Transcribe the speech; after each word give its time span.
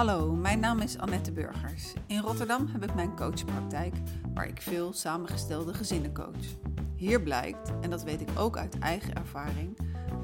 Hallo, 0.00 0.34
mijn 0.34 0.60
naam 0.60 0.80
is 0.80 0.98
Annette 0.98 1.32
Burgers. 1.32 1.92
In 2.06 2.20
Rotterdam 2.20 2.68
heb 2.72 2.84
ik 2.84 2.94
mijn 2.94 3.16
coachpraktijk 3.16 3.94
waar 4.34 4.48
ik 4.48 4.62
veel 4.62 4.92
samengestelde 4.92 5.74
gezinnen 5.74 6.12
coach. 6.12 6.56
Hier 6.94 7.22
blijkt, 7.22 7.72
en 7.80 7.90
dat 7.90 8.02
weet 8.02 8.20
ik 8.20 8.28
ook 8.36 8.56
uit 8.56 8.78
eigen 8.78 9.14
ervaring, 9.14 9.78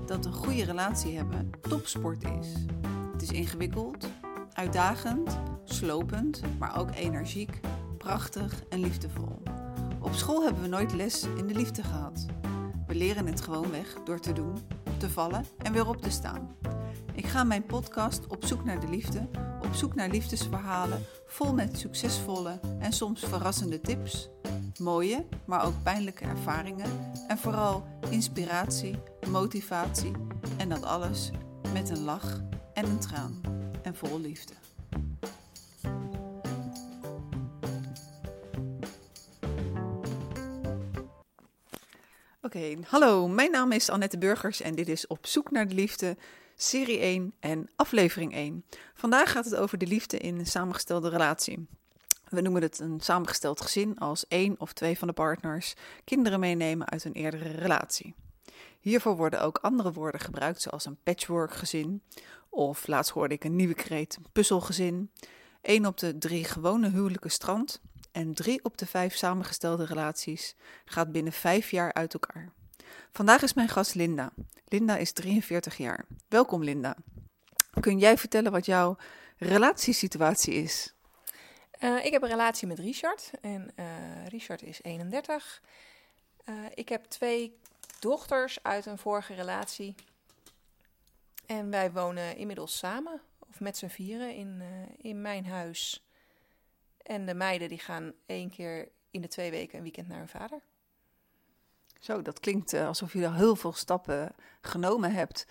dat 0.06 0.24
een 0.24 0.32
goede 0.32 0.64
relatie 0.64 1.16
hebben 1.16 1.50
topsport 1.60 2.24
is. 2.24 2.52
Het 3.12 3.22
is 3.22 3.30
ingewikkeld, 3.30 4.08
uitdagend, 4.52 5.38
slopend, 5.64 6.42
maar 6.58 6.78
ook 6.78 6.94
energiek, 6.94 7.60
prachtig 7.98 8.64
en 8.68 8.80
liefdevol. 8.80 9.42
Op 10.00 10.12
school 10.14 10.42
hebben 10.42 10.62
we 10.62 10.68
nooit 10.68 10.94
les 10.94 11.26
in 11.36 11.46
de 11.46 11.54
liefde 11.54 11.82
gehad. 11.82 12.26
We 12.86 12.94
leren 12.94 13.26
het 13.26 13.40
gewoon 13.40 13.70
weg 13.70 13.96
door 14.04 14.20
te 14.20 14.32
doen, 14.32 14.56
te 14.96 15.10
vallen 15.10 15.44
en 15.58 15.72
weer 15.72 15.88
op 15.88 16.02
te 16.02 16.10
staan. 16.10 16.56
Ik 17.14 17.26
ga 17.26 17.44
mijn 17.44 17.66
podcast 17.66 18.26
Op 18.26 18.44
zoek 18.44 18.64
naar 18.64 18.80
de 18.80 18.88
liefde, 18.88 19.28
op 19.62 19.74
zoek 19.74 19.94
naar 19.94 20.08
liefdesverhalen, 20.08 21.04
vol 21.26 21.54
met 21.54 21.78
succesvolle 21.78 22.60
en 22.78 22.92
soms 22.92 23.20
verrassende 23.20 23.80
tips, 23.80 24.28
mooie, 24.78 25.26
maar 25.46 25.64
ook 25.64 25.82
pijnlijke 25.82 26.24
ervaringen 26.24 27.12
en 27.28 27.38
vooral 27.38 27.86
inspiratie, 28.10 28.98
motivatie 29.28 30.12
en 30.56 30.68
dat 30.68 30.82
alles 30.82 31.30
met 31.72 31.90
een 31.90 32.04
lach 32.04 32.40
en 32.72 32.84
een 32.84 32.98
traan 32.98 33.40
en 33.82 33.96
vol 33.96 34.20
liefde. 34.20 34.52
Oké, 42.46 42.76
hallo, 42.86 43.28
mijn 43.28 43.50
naam 43.50 43.72
is 43.72 43.90
Annette 43.90 44.18
Burgers 44.18 44.60
en 44.60 44.74
dit 44.74 44.88
is 44.88 45.06
Op 45.06 45.26
zoek 45.26 45.50
naar 45.50 45.68
de 45.68 45.74
liefde, 45.74 46.16
serie 46.54 46.98
1 46.98 47.34
en 47.40 47.68
aflevering 47.76 48.34
1. 48.34 48.64
Vandaag 48.94 49.32
gaat 49.32 49.44
het 49.44 49.56
over 49.56 49.78
de 49.78 49.86
liefde 49.86 50.18
in 50.18 50.38
een 50.38 50.46
samengestelde 50.46 51.08
relatie. 51.08 51.66
We 52.28 52.40
noemen 52.40 52.62
het 52.62 52.78
een 52.78 53.00
samengesteld 53.00 53.60
gezin 53.60 53.98
als 53.98 54.26
één 54.28 54.54
of 54.58 54.72
twee 54.72 54.98
van 54.98 55.08
de 55.08 55.14
partners 55.14 55.74
kinderen 56.04 56.40
meenemen 56.40 56.88
uit 56.88 57.04
een 57.04 57.12
eerdere 57.12 57.50
relatie. 57.50 58.14
Hiervoor 58.80 59.16
worden 59.16 59.42
ook 59.42 59.58
andere 59.58 59.92
woorden 59.92 60.20
gebruikt, 60.20 60.62
zoals 60.62 60.84
een 60.84 60.98
patchwork-gezin, 61.02 62.02
of 62.48 62.86
laatst 62.86 63.12
hoorde 63.12 63.34
ik 63.34 63.44
een 63.44 63.56
nieuwe 63.56 63.74
kreet, 63.74 64.16
een 64.16 64.26
puzzelgezin. 64.32 65.10
Eén 65.62 65.86
op 65.86 65.98
de 65.98 66.18
drie 66.18 66.44
gewone 66.44 66.90
huwelijken 66.90 67.30
strand 67.30 67.80
en 68.16 68.34
drie 68.34 68.64
op 68.64 68.78
de 68.78 68.86
vijf 68.86 69.16
samengestelde 69.16 69.84
relaties 69.84 70.54
gaat 70.84 71.12
binnen 71.12 71.32
vijf 71.32 71.70
jaar 71.70 71.92
uit 71.92 72.12
elkaar. 72.12 72.52
Vandaag 73.12 73.42
is 73.42 73.54
mijn 73.54 73.68
gast 73.68 73.94
Linda. 73.94 74.32
Linda 74.64 74.96
is 74.96 75.12
43 75.12 75.76
jaar. 75.76 76.04
Welkom 76.28 76.64
Linda. 76.64 76.96
Kun 77.80 77.98
jij 77.98 78.18
vertellen 78.18 78.52
wat 78.52 78.66
jouw 78.66 78.96
relatiesituatie 79.38 80.54
is? 80.54 80.94
Uh, 81.80 82.04
ik 82.04 82.12
heb 82.12 82.22
een 82.22 82.28
relatie 82.28 82.66
met 82.66 82.78
Richard 82.78 83.30
en 83.40 83.70
uh, 83.76 84.26
Richard 84.26 84.62
is 84.62 84.82
31. 84.82 85.62
Uh, 86.44 86.54
ik 86.74 86.88
heb 86.88 87.04
twee 87.04 87.58
dochters 87.98 88.62
uit 88.62 88.86
een 88.86 88.98
vorige 88.98 89.34
relatie. 89.34 89.94
En 91.46 91.70
wij 91.70 91.92
wonen 91.92 92.36
inmiddels 92.36 92.78
samen, 92.78 93.20
of 93.50 93.60
met 93.60 93.76
z'n 93.76 93.86
vieren, 93.86 94.34
in, 94.34 94.62
in 94.96 95.20
mijn 95.20 95.46
huis. 95.46 96.05
En 97.06 97.26
de 97.26 97.34
meiden 97.34 97.68
die 97.68 97.78
gaan 97.78 98.12
één 98.26 98.50
keer 98.50 98.88
in 99.10 99.20
de 99.20 99.28
twee 99.28 99.50
weken 99.50 99.76
een 99.76 99.82
weekend 99.82 100.08
naar 100.08 100.18
hun 100.18 100.28
vader. 100.28 100.60
Zo, 102.00 102.22
dat 102.22 102.40
klinkt 102.40 102.72
uh, 102.74 102.86
alsof 102.86 103.12
je 103.12 103.26
al 103.26 103.32
heel 103.32 103.56
veel 103.56 103.72
stappen 103.72 104.34
genomen 104.60 105.12
hebt. 105.12 105.46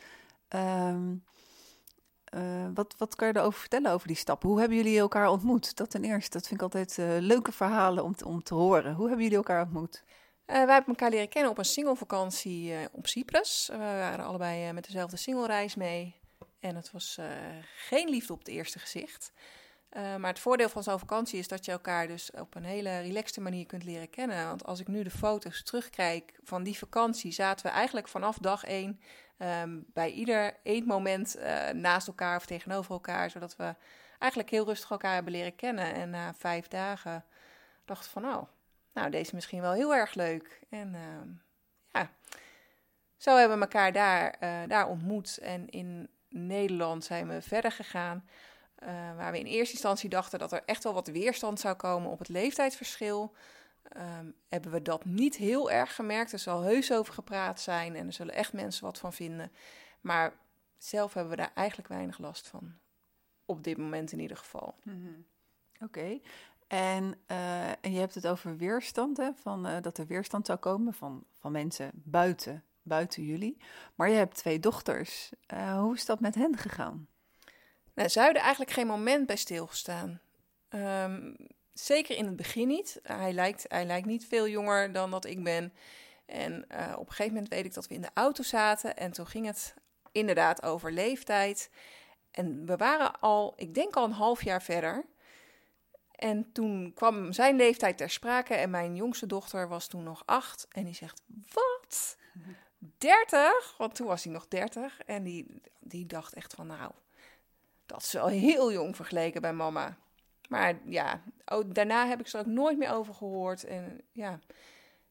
Um, 0.49 1.23
uh, 2.33 2.67
wat, 2.73 2.95
wat 2.97 3.15
kan 3.15 3.27
je 3.27 3.35
erover 3.35 3.59
vertellen 3.59 3.91
over 3.91 4.07
die 4.07 4.15
stappen? 4.15 4.49
Hoe 4.49 4.59
hebben 4.59 4.77
jullie 4.77 4.99
elkaar 4.99 5.29
ontmoet? 5.29 5.75
Dat 5.75 5.89
ten 5.89 6.03
eerste, 6.03 6.37
dat 6.37 6.47
vind 6.47 6.61
ik 6.61 6.61
altijd 6.61 6.97
uh, 6.97 7.17
leuke 7.19 7.51
verhalen 7.51 8.03
om 8.03 8.15
te, 8.15 8.25
om 8.25 8.43
te 8.43 8.53
horen. 8.53 8.93
Hoe 8.93 9.05
hebben 9.05 9.23
jullie 9.23 9.37
elkaar 9.37 9.61
ontmoet? 9.61 10.03
wij 10.45 10.57
hebben 10.57 10.85
elkaar 10.85 11.09
leren 11.09 11.29
kennen 11.29 11.51
op 11.51 11.57
een 11.57 11.65
singlevakantie 11.65 12.73
op 12.91 13.07
Cyprus. 13.07 13.69
we 13.71 13.77
waren 13.77 14.25
allebei 14.25 14.73
met 14.73 14.85
dezelfde 14.85 15.17
singlereis 15.17 15.75
mee. 15.75 16.15
En 16.59 16.75
het 16.75 16.91
was 16.91 17.19
geen 17.75 18.09
liefde 18.09 18.33
op 18.33 18.39
het 18.39 18.47
eerste 18.47 18.79
gezicht. 18.79 19.31
Uh, 19.97 20.15
maar 20.15 20.29
het 20.29 20.39
voordeel 20.39 20.69
van 20.69 20.83
zo'n 20.83 20.99
vakantie 20.99 21.39
is 21.39 21.47
dat 21.47 21.65
je 21.65 21.71
elkaar 21.71 22.07
dus 22.07 22.31
op 22.31 22.55
een 22.55 22.63
hele 22.63 22.99
relaxte 22.99 23.41
manier 23.41 23.65
kunt 23.65 23.83
leren 23.83 24.09
kennen. 24.09 24.47
Want 24.47 24.65
als 24.65 24.79
ik 24.79 24.87
nu 24.87 25.03
de 25.03 25.09
foto's 25.09 25.63
terugkijk 25.63 26.39
van 26.43 26.63
die 26.63 26.77
vakantie, 26.77 27.31
zaten 27.31 27.65
we 27.65 27.71
eigenlijk 27.71 28.07
vanaf 28.07 28.37
dag 28.37 28.63
één 28.63 28.99
um, 29.37 29.85
bij 29.93 30.11
ieder 30.11 30.57
één 30.63 30.85
moment 30.85 31.37
uh, 31.37 31.69
naast 31.69 32.07
elkaar 32.07 32.35
of 32.35 32.45
tegenover 32.45 32.91
elkaar. 32.91 33.29
Zodat 33.29 33.55
we 33.55 33.75
eigenlijk 34.19 34.51
heel 34.51 34.65
rustig 34.65 34.91
elkaar 34.91 35.13
hebben 35.13 35.31
leren 35.31 35.55
kennen. 35.55 35.93
En 35.93 36.09
na 36.09 36.33
vijf 36.33 36.67
dagen 36.67 37.25
dachten 37.85 38.11
van, 38.11 38.25
oh, 38.25 38.43
nou, 38.93 39.09
deze 39.09 39.23
is 39.23 39.31
misschien 39.31 39.61
wel 39.61 39.73
heel 39.73 39.95
erg 39.95 40.13
leuk. 40.13 40.59
En 40.69 40.93
uh, 40.93 41.33
ja, 41.91 42.09
zo 43.17 43.37
hebben 43.37 43.57
we 43.57 43.63
elkaar 43.63 43.91
daar, 43.91 44.35
uh, 44.43 44.59
daar 44.67 44.87
ontmoet. 44.87 45.37
En 45.37 45.69
in 45.69 46.09
Nederland 46.29 47.03
zijn 47.03 47.27
we 47.27 47.41
verder 47.41 47.71
gegaan. 47.71 48.27
Uh, 48.85 49.15
waar 49.15 49.31
we 49.31 49.39
in 49.39 49.45
eerste 49.45 49.73
instantie 49.73 50.09
dachten 50.09 50.39
dat 50.39 50.51
er 50.51 50.63
echt 50.65 50.83
wel 50.83 50.93
wat 50.93 51.07
weerstand 51.07 51.59
zou 51.59 51.75
komen 51.75 52.11
op 52.11 52.19
het 52.19 52.27
leeftijdsverschil. 52.27 53.33
Um, 53.97 54.35
hebben 54.47 54.71
we 54.71 54.81
dat 54.81 55.05
niet 55.05 55.35
heel 55.35 55.71
erg 55.71 55.95
gemerkt. 55.95 56.31
Er 56.31 56.39
zal 56.39 56.61
heus 56.61 56.93
over 56.93 57.13
gepraat 57.13 57.59
zijn 57.59 57.95
en 57.95 58.07
er 58.07 58.13
zullen 58.13 58.33
echt 58.33 58.53
mensen 58.53 58.85
wat 58.85 58.97
van 58.97 59.13
vinden. 59.13 59.51
Maar 60.01 60.33
zelf 60.77 61.13
hebben 61.13 61.31
we 61.31 61.41
daar 61.41 61.51
eigenlijk 61.53 61.89
weinig 61.89 62.17
last 62.17 62.47
van. 62.47 62.73
Op 63.45 63.63
dit 63.63 63.77
moment 63.77 64.11
in 64.11 64.19
ieder 64.19 64.37
geval. 64.37 64.75
-hmm. 64.83 65.25
Oké. 65.73 65.83
Okay. 65.83 66.21
En, 66.67 67.17
je 67.81 67.99
hebt 67.99 68.15
het 68.15 68.27
over 68.27 68.57
weerstand, 68.57 69.17
hè? 69.17 69.29
Van, 69.35 69.67
uh, 69.67 69.81
dat 69.81 69.97
er 69.97 70.07
weerstand 70.07 70.45
zou 70.45 70.59
komen 70.59 70.93
van, 70.93 71.23
van 71.39 71.51
mensen 71.51 71.91
buiten, 71.93 72.63
buiten 72.81 73.23
jullie. 73.23 73.57
Maar 73.95 74.09
je 74.09 74.15
hebt 74.15 74.35
twee 74.35 74.59
dochters. 74.59 75.31
hoe 75.77 75.95
is 75.95 76.05
dat 76.05 76.19
met 76.19 76.35
hen 76.35 76.57
gegaan? 76.57 77.07
Nou, 77.95 78.09
ze 78.09 78.19
hadden 78.19 78.41
eigenlijk 78.41 78.71
geen 78.71 78.87
moment 78.87 79.25
bij 79.25 79.35
stilgestaan. 79.35 80.21
Um, 80.69 81.35
zeker 81.73 82.17
in 82.17 82.25
het 82.25 82.35
begin 82.35 82.67
niet. 82.67 82.99
Hij 83.03 83.33
lijkt, 83.33 83.65
hij 83.67 83.85
lijkt 83.85 84.07
niet 84.07 84.25
veel 84.25 84.47
jonger 84.47 84.91
dan 84.91 85.11
dat 85.11 85.25
ik 85.25 85.43
ben. 85.43 85.73
En 86.25 86.65
uh, 86.71 86.93
op 86.97 87.07
een 87.07 87.13
gegeven 87.13 87.33
moment 87.33 87.53
weet 87.53 87.65
ik 87.65 87.73
dat 87.73 87.87
we 87.87 87.93
in 87.93 88.01
de 88.01 88.09
auto 88.13 88.43
zaten. 88.43 88.97
En 88.97 89.11
toen 89.11 89.27
ging 89.27 89.45
het 89.45 89.73
inderdaad 90.11 90.63
over 90.63 90.91
leeftijd. 90.91 91.69
En 92.31 92.65
we 92.65 92.75
waren 92.75 93.19
al, 93.19 93.53
ik 93.57 93.73
denk 93.73 93.95
al 93.95 94.03
een 94.03 94.11
half 94.11 94.43
jaar 94.43 94.63
verder. 94.63 95.05
En 96.11 96.51
toen 96.51 96.91
kwam 96.93 97.33
zijn 97.33 97.55
leeftijd 97.55 97.97
ter 97.97 98.09
sprake. 98.09 98.53
En 98.53 98.69
mijn 98.69 98.95
jongste 98.95 99.25
dochter 99.25 99.67
was 99.67 99.87
toen 99.87 100.03
nog 100.03 100.23
acht. 100.25 100.67
En 100.71 100.83
die 100.83 100.93
zegt: 100.93 101.21
Wat? 101.53 102.17
30? 102.97 103.75
Want 103.77 103.95
toen 103.95 104.07
was 104.07 104.23
hij 104.23 104.33
nog 104.33 104.47
30. 104.47 104.99
En 105.05 105.23
die, 105.23 105.61
die 105.79 106.05
dacht 106.05 106.33
echt 106.33 106.53
van: 106.53 106.67
Nou, 106.67 106.91
dat 107.95 108.03
is 108.03 108.11
wel 108.11 108.27
heel 108.27 108.71
jong 108.71 108.95
vergeleken 108.95 109.41
bij 109.41 109.53
mama. 109.53 109.97
Maar 110.49 110.79
ja, 110.85 111.21
ook, 111.45 111.75
daarna 111.75 112.07
heb 112.07 112.19
ik 112.19 112.27
ze 112.27 112.37
er 112.37 112.45
ook 112.45 112.51
nooit 112.51 112.77
meer 112.77 112.91
over 112.91 113.13
gehoord. 113.13 113.63
En 113.63 114.01
ja, 114.11 114.39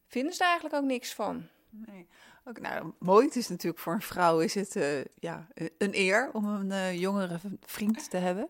vinden 0.07 0.35
ze 0.35 0.45
eigenlijk 0.45 0.75
ook 0.75 0.85
niks 0.85 1.15
van. 1.15 1.47
Nee. 1.71 2.09
Ook, 2.45 2.61
nou, 2.61 2.93
mooi. 2.99 3.27
Het 3.27 3.37
is 3.37 3.49
natuurlijk 3.49 3.83
voor 3.83 3.93
een 3.93 4.03
vrouw 4.03 4.39
is 4.39 4.55
het 4.55 4.77
uh, 4.77 5.05
ja, 5.05 5.47
een 5.79 5.95
eer 5.95 6.31
om 6.33 6.45
een 6.45 6.71
uh, 6.71 7.01
jongere 7.01 7.39
vriend 7.61 8.11
te 8.11 8.17
hebben. 8.17 8.49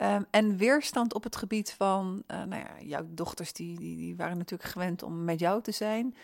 Um, 0.00 0.26
en 0.30 0.56
weerstand 0.56 1.14
op 1.14 1.22
het 1.22 1.36
gebied 1.36 1.72
van, 1.72 2.22
uh, 2.26 2.42
nou 2.42 2.62
ja, 2.62 2.80
jouw 2.80 3.06
dochters 3.08 3.52
die, 3.52 3.78
die, 3.78 3.96
die, 3.96 4.16
waren 4.16 4.38
natuurlijk 4.38 4.70
gewend 4.70 5.02
om 5.02 5.24
met 5.24 5.40
jou 5.40 5.62
te 5.62 5.72
zijn. 5.72 6.14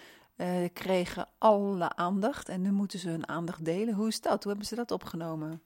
kregen 0.72 1.28
alle 1.38 1.96
aandacht 1.96 2.48
en 2.48 2.62
nu 2.62 2.72
moeten 2.72 2.98
ze 2.98 3.08
hun 3.08 3.28
aandacht 3.28 3.64
delen. 3.64 3.94
Hoe 3.94 4.08
is 4.08 4.20
dat? 4.20 4.42
Hoe 4.42 4.52
hebben 4.52 4.66
ze 4.68 4.74
dat 4.74 4.90
opgenomen? 4.90 5.62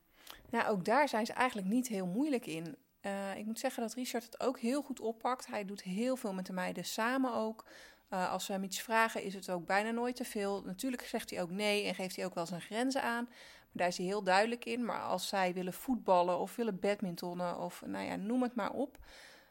Nou, 0.50 0.68
ook 0.68 0.84
daar 0.84 1.08
zijn 1.08 1.26
ze 1.26 1.32
eigenlijk 1.32 1.68
niet 1.68 1.88
heel 1.88 2.06
moeilijk 2.06 2.46
in. 2.46 2.76
Uh, 3.02 3.36
ik 3.36 3.46
moet 3.46 3.58
zeggen 3.58 3.82
dat 3.82 3.94
Richard 3.94 4.24
het 4.24 4.40
ook 4.40 4.58
heel 4.58 4.82
goed 4.82 5.00
oppakt. 5.00 5.46
Hij 5.46 5.64
doet 5.64 5.82
heel 5.82 6.16
veel 6.16 6.32
met 6.32 6.46
de 6.46 6.52
meiden 6.52 6.84
samen 6.84 7.34
ook. 7.34 7.64
Uh, 8.10 8.32
als 8.32 8.46
we 8.46 8.52
hem 8.52 8.62
iets 8.62 8.80
vragen, 8.80 9.22
is 9.22 9.34
het 9.34 9.50
ook 9.50 9.66
bijna 9.66 9.90
nooit 9.90 10.16
te 10.16 10.24
veel. 10.24 10.62
Natuurlijk 10.64 11.02
zegt 11.02 11.30
hij 11.30 11.42
ook 11.42 11.50
nee 11.50 11.84
en 11.84 11.94
geeft 11.94 12.16
hij 12.16 12.24
ook 12.24 12.34
wel 12.34 12.46
zijn 12.46 12.60
grenzen 12.60 13.02
aan. 13.02 13.24
Maar 13.24 13.72
daar 13.72 13.88
is 13.88 13.96
hij 13.96 14.06
heel 14.06 14.22
duidelijk 14.22 14.64
in. 14.64 14.84
Maar 14.84 15.00
als 15.00 15.28
zij 15.28 15.54
willen 15.54 15.72
voetballen 15.72 16.38
of 16.38 16.56
willen 16.56 16.78
badmintonnen 16.78 17.58
of 17.58 17.82
nou 17.86 18.04
ja, 18.04 18.16
noem 18.16 18.42
het 18.42 18.54
maar 18.54 18.72
op, 18.72 18.98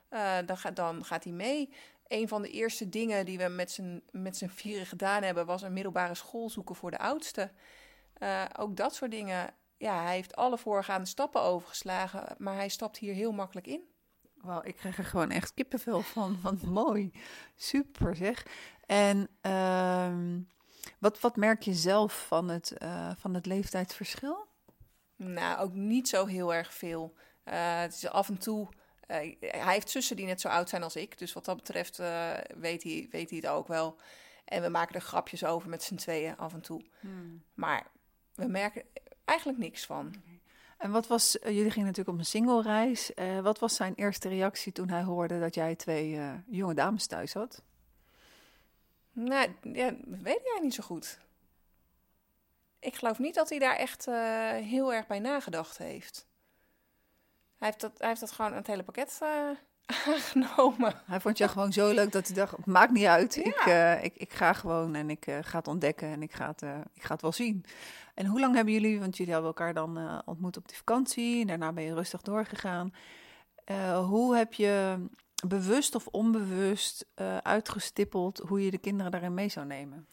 uh, 0.09 0.37
dan, 0.45 0.57
dan 0.73 1.05
gaat 1.05 1.23
hij 1.23 1.33
mee. 1.33 1.73
Een 2.07 2.27
van 2.27 2.41
de 2.41 2.49
eerste 2.49 2.89
dingen 2.89 3.25
die 3.25 3.37
we 3.37 3.47
met 3.47 3.71
z'n, 3.71 4.03
met 4.11 4.43
vieren 4.47 4.85
gedaan 4.85 5.23
hebben, 5.23 5.45
was 5.45 5.61
een 5.61 5.73
middelbare 5.73 6.15
school 6.15 6.49
zoeken 6.49 6.75
voor 6.75 6.91
de 6.91 6.97
oudste. 6.97 7.51
ook 8.57 8.75
dat 8.75 8.95
soort 8.95 9.11
dingen 9.11 9.53
ja, 9.79 10.03
hij 10.03 10.15
heeft 10.15 10.35
alle 10.35 10.57
voorgaande 10.57 11.07
stappen 11.07 11.41
overgeslagen, 11.41 12.35
maar 12.37 12.55
hij 12.55 12.69
stapt 12.69 12.97
hier 12.97 13.13
heel 13.13 13.31
makkelijk 13.31 13.67
in. 13.67 13.81
Wauw, 14.41 14.61
ik 14.63 14.75
krijg 14.75 14.97
er 14.97 15.05
gewoon 15.05 15.31
echt 15.31 15.53
kippenvel 15.53 16.01
van. 16.01 16.37
Van 16.41 16.59
mooi. 16.63 17.11
Super 17.55 18.15
zeg. 18.15 18.45
En 18.85 19.29
uh, 19.41 20.13
wat, 20.99 21.19
wat 21.19 21.35
merk 21.35 21.61
je 21.61 21.73
zelf 21.73 22.27
van 22.27 22.49
het, 22.49 22.73
uh, 22.83 23.11
van 23.17 23.33
het 23.33 23.45
leeftijdsverschil? 23.45 24.47
Nou, 25.15 25.59
ook 25.59 25.73
niet 25.73 26.07
zo 26.07 26.25
heel 26.25 26.53
erg 26.53 26.73
veel. 26.73 27.13
Uh, 27.45 27.79
het 27.79 27.93
is 27.93 28.07
af 28.07 28.29
en 28.29 28.37
toe. 28.37 28.67
Uh, 29.07 29.17
hij 29.39 29.73
heeft 29.73 29.89
zussen 29.89 30.15
die 30.15 30.25
net 30.25 30.41
zo 30.41 30.47
oud 30.47 30.69
zijn 30.69 30.83
als 30.83 30.95
ik. 30.95 31.17
Dus 31.17 31.33
wat 31.33 31.45
dat 31.45 31.55
betreft 31.55 31.97
weet, 32.57 32.83
hij, 32.83 33.07
weet 33.11 33.29
hij 33.29 33.39
het 33.39 33.47
ook 33.47 33.67
wel. 33.67 33.99
En 34.45 34.61
we 34.61 34.69
maken 34.69 34.95
er 34.95 35.01
grapjes 35.01 35.45
over 35.45 35.69
met 35.69 35.83
z'n 35.83 35.95
tweeën 35.95 36.37
af 36.37 36.53
en 36.53 36.61
toe. 36.61 36.85
Hmm. 36.99 37.43
Maar 37.53 37.87
we 38.35 38.47
merken 38.47 38.83
eigenlijk 39.29 39.57
niks 39.57 39.85
van. 39.85 40.13
En 40.77 40.91
wat 40.91 41.07
was, 41.07 41.37
jullie 41.41 41.71
gingen 41.71 41.87
natuurlijk 41.87 42.09
op 42.09 42.17
een 42.17 42.25
single 42.25 42.61
reis. 42.61 43.11
wat 43.41 43.59
was 43.59 43.75
zijn 43.75 43.93
eerste 43.95 44.29
reactie 44.29 44.71
toen 44.71 44.89
hij 44.89 45.03
hoorde 45.03 45.39
dat 45.39 45.55
jij 45.55 45.75
twee 45.75 46.19
jonge 46.47 46.73
dames 46.73 47.07
thuis 47.07 47.33
had? 47.33 47.61
Nou, 49.11 49.55
ja, 49.61 49.95
weet 50.05 50.41
jij 50.43 50.59
niet 50.61 50.73
zo 50.73 50.83
goed. 50.83 51.19
Ik 52.79 52.95
geloof 52.95 53.19
niet 53.19 53.35
dat 53.35 53.49
hij 53.49 53.59
daar 53.59 53.75
echt 53.75 54.05
heel 54.65 54.93
erg 54.93 55.07
bij 55.07 55.19
nagedacht 55.19 55.77
heeft. 55.77 56.27
Hij 57.57 57.67
heeft 57.67 57.79
dat, 57.79 57.97
hij 57.97 58.07
heeft 58.07 58.19
dat 58.19 58.31
gewoon 58.31 58.53
het 58.53 58.67
hele 58.67 58.83
pakket 58.83 59.19
aangenomen. 60.05 60.93
Hij 61.05 61.19
vond 61.19 61.37
je 61.37 61.47
gewoon 61.47 61.73
zo 61.73 61.93
leuk 61.93 62.11
dat 62.11 62.27
hij 62.27 62.35
dacht, 62.35 62.65
maakt 62.65 62.91
niet 62.91 63.05
uit. 63.05 63.35
Ik, 63.35 63.65
uh, 63.67 64.03
ik, 64.03 64.15
ik 64.15 64.33
ga 64.33 64.53
gewoon 64.53 64.95
en 64.95 65.09
ik 65.09 65.25
ga 65.41 65.57
het 65.57 65.67
ontdekken 65.67 66.07
en 66.07 66.21
ik 66.21 66.33
ga 66.33 66.47
het, 66.47 66.61
ik 66.93 67.03
ga 67.03 67.13
het 67.13 67.21
wel 67.21 67.31
zien. 67.31 67.65
En 68.13 68.25
hoe 68.25 68.39
lang 68.39 68.55
hebben 68.55 68.73
jullie, 68.73 68.99
want 68.99 69.17
jullie 69.17 69.33
hebben 69.33 69.49
elkaar 69.51 69.73
dan 69.73 70.21
ontmoet 70.25 70.57
op 70.57 70.67
die 70.67 70.77
vakantie. 70.77 71.45
Daarna 71.45 71.71
ben 71.71 71.83
je 71.83 71.93
rustig 71.93 72.21
doorgegaan. 72.21 72.93
hoe 74.09 74.35
heb 74.35 74.53
je 74.53 75.05
bewust 75.47 75.95
of 75.95 76.07
onbewust 76.07 77.05
uitgestippeld 77.43 78.37
hoe 78.47 78.65
je 78.65 78.71
de 78.71 78.77
kinderen 78.77 79.11
daarin 79.11 79.33
mee 79.33 79.49
zou 79.49 79.65
nemen? 79.65 80.07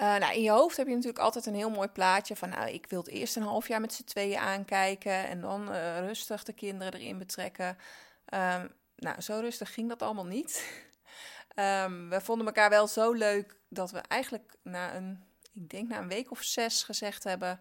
Uh, 0.00 0.16
nou, 0.16 0.34
in 0.34 0.42
je 0.42 0.50
hoofd 0.50 0.76
heb 0.76 0.86
je 0.86 0.92
natuurlijk 0.94 1.22
altijd 1.22 1.46
een 1.46 1.54
heel 1.54 1.70
mooi 1.70 1.88
plaatje 1.88 2.36
van, 2.36 2.48
nou, 2.48 2.70
ik 2.70 2.86
wil 2.88 2.98
het 2.98 3.08
eerst 3.08 3.36
een 3.36 3.42
half 3.42 3.68
jaar 3.68 3.80
met 3.80 3.92
z'n 3.92 4.04
tweeën 4.04 4.38
aankijken 4.38 5.28
en 5.28 5.40
dan 5.40 5.72
uh, 5.72 5.98
rustig 5.98 6.44
de 6.44 6.52
kinderen 6.52 7.00
erin 7.00 7.18
betrekken. 7.18 7.76
Um, 8.34 8.72
nou, 8.98 9.20
zo 9.20 9.38
rustig 9.40 9.74
ging 9.74 9.88
dat 9.88 10.02
allemaal 10.02 10.26
niet. 10.26 10.84
um, 11.56 12.08
we 12.10 12.20
vonden 12.20 12.46
elkaar 12.46 12.70
wel 12.70 12.86
zo 12.86 13.12
leuk 13.12 13.56
dat 13.68 13.90
we 13.90 13.98
eigenlijk 13.98 14.54
na 14.62 14.94
een, 14.94 15.24
ik 15.52 15.70
denk 15.70 15.88
na 15.88 15.98
een 15.98 16.08
week 16.08 16.30
of 16.30 16.42
zes 16.42 16.82
gezegd 16.82 17.24
hebben, 17.24 17.60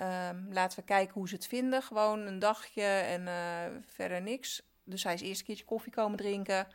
um, 0.00 0.52
laten 0.52 0.78
we 0.78 0.84
kijken 0.84 1.14
hoe 1.14 1.28
ze 1.28 1.34
het 1.34 1.46
vinden. 1.46 1.82
Gewoon 1.82 2.20
een 2.20 2.38
dagje 2.38 2.84
en 2.84 3.22
uh, 3.22 3.78
verder 3.86 4.22
niks. 4.22 4.62
Dus 4.84 5.04
hij 5.04 5.14
is 5.14 5.20
eerst 5.20 5.40
een 5.40 5.46
keertje 5.46 5.64
koffie 5.64 5.92
komen 5.92 6.18
drinken 6.18 6.66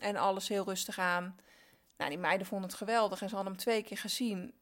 en 0.00 0.16
alles 0.16 0.48
heel 0.48 0.64
rustig 0.64 0.98
aan. 0.98 1.36
Nou, 1.96 2.10
die 2.10 2.20
meiden 2.20 2.46
vonden 2.46 2.68
het 2.68 2.78
geweldig 2.78 3.22
en 3.22 3.28
ze 3.28 3.34
hadden 3.34 3.52
hem 3.52 3.62
twee 3.62 3.82
keer 3.82 3.98
gezien. 3.98 4.54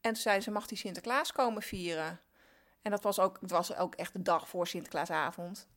En 0.00 0.12
toen 0.12 0.22
zeiden 0.22 0.44
ze, 0.44 0.50
mag 0.50 0.66
die 0.66 0.78
Sinterklaas 0.78 1.32
komen 1.32 1.62
vieren? 1.62 2.20
En 2.82 2.90
dat 2.90 3.02
was 3.02 3.18
ook, 3.18 3.38
het 3.40 3.50
was 3.50 3.74
ook 3.76 3.94
echt 3.94 4.12
de 4.12 4.22
dag 4.22 4.48
voor 4.48 4.66
Sinterklaasavond. 4.66 5.68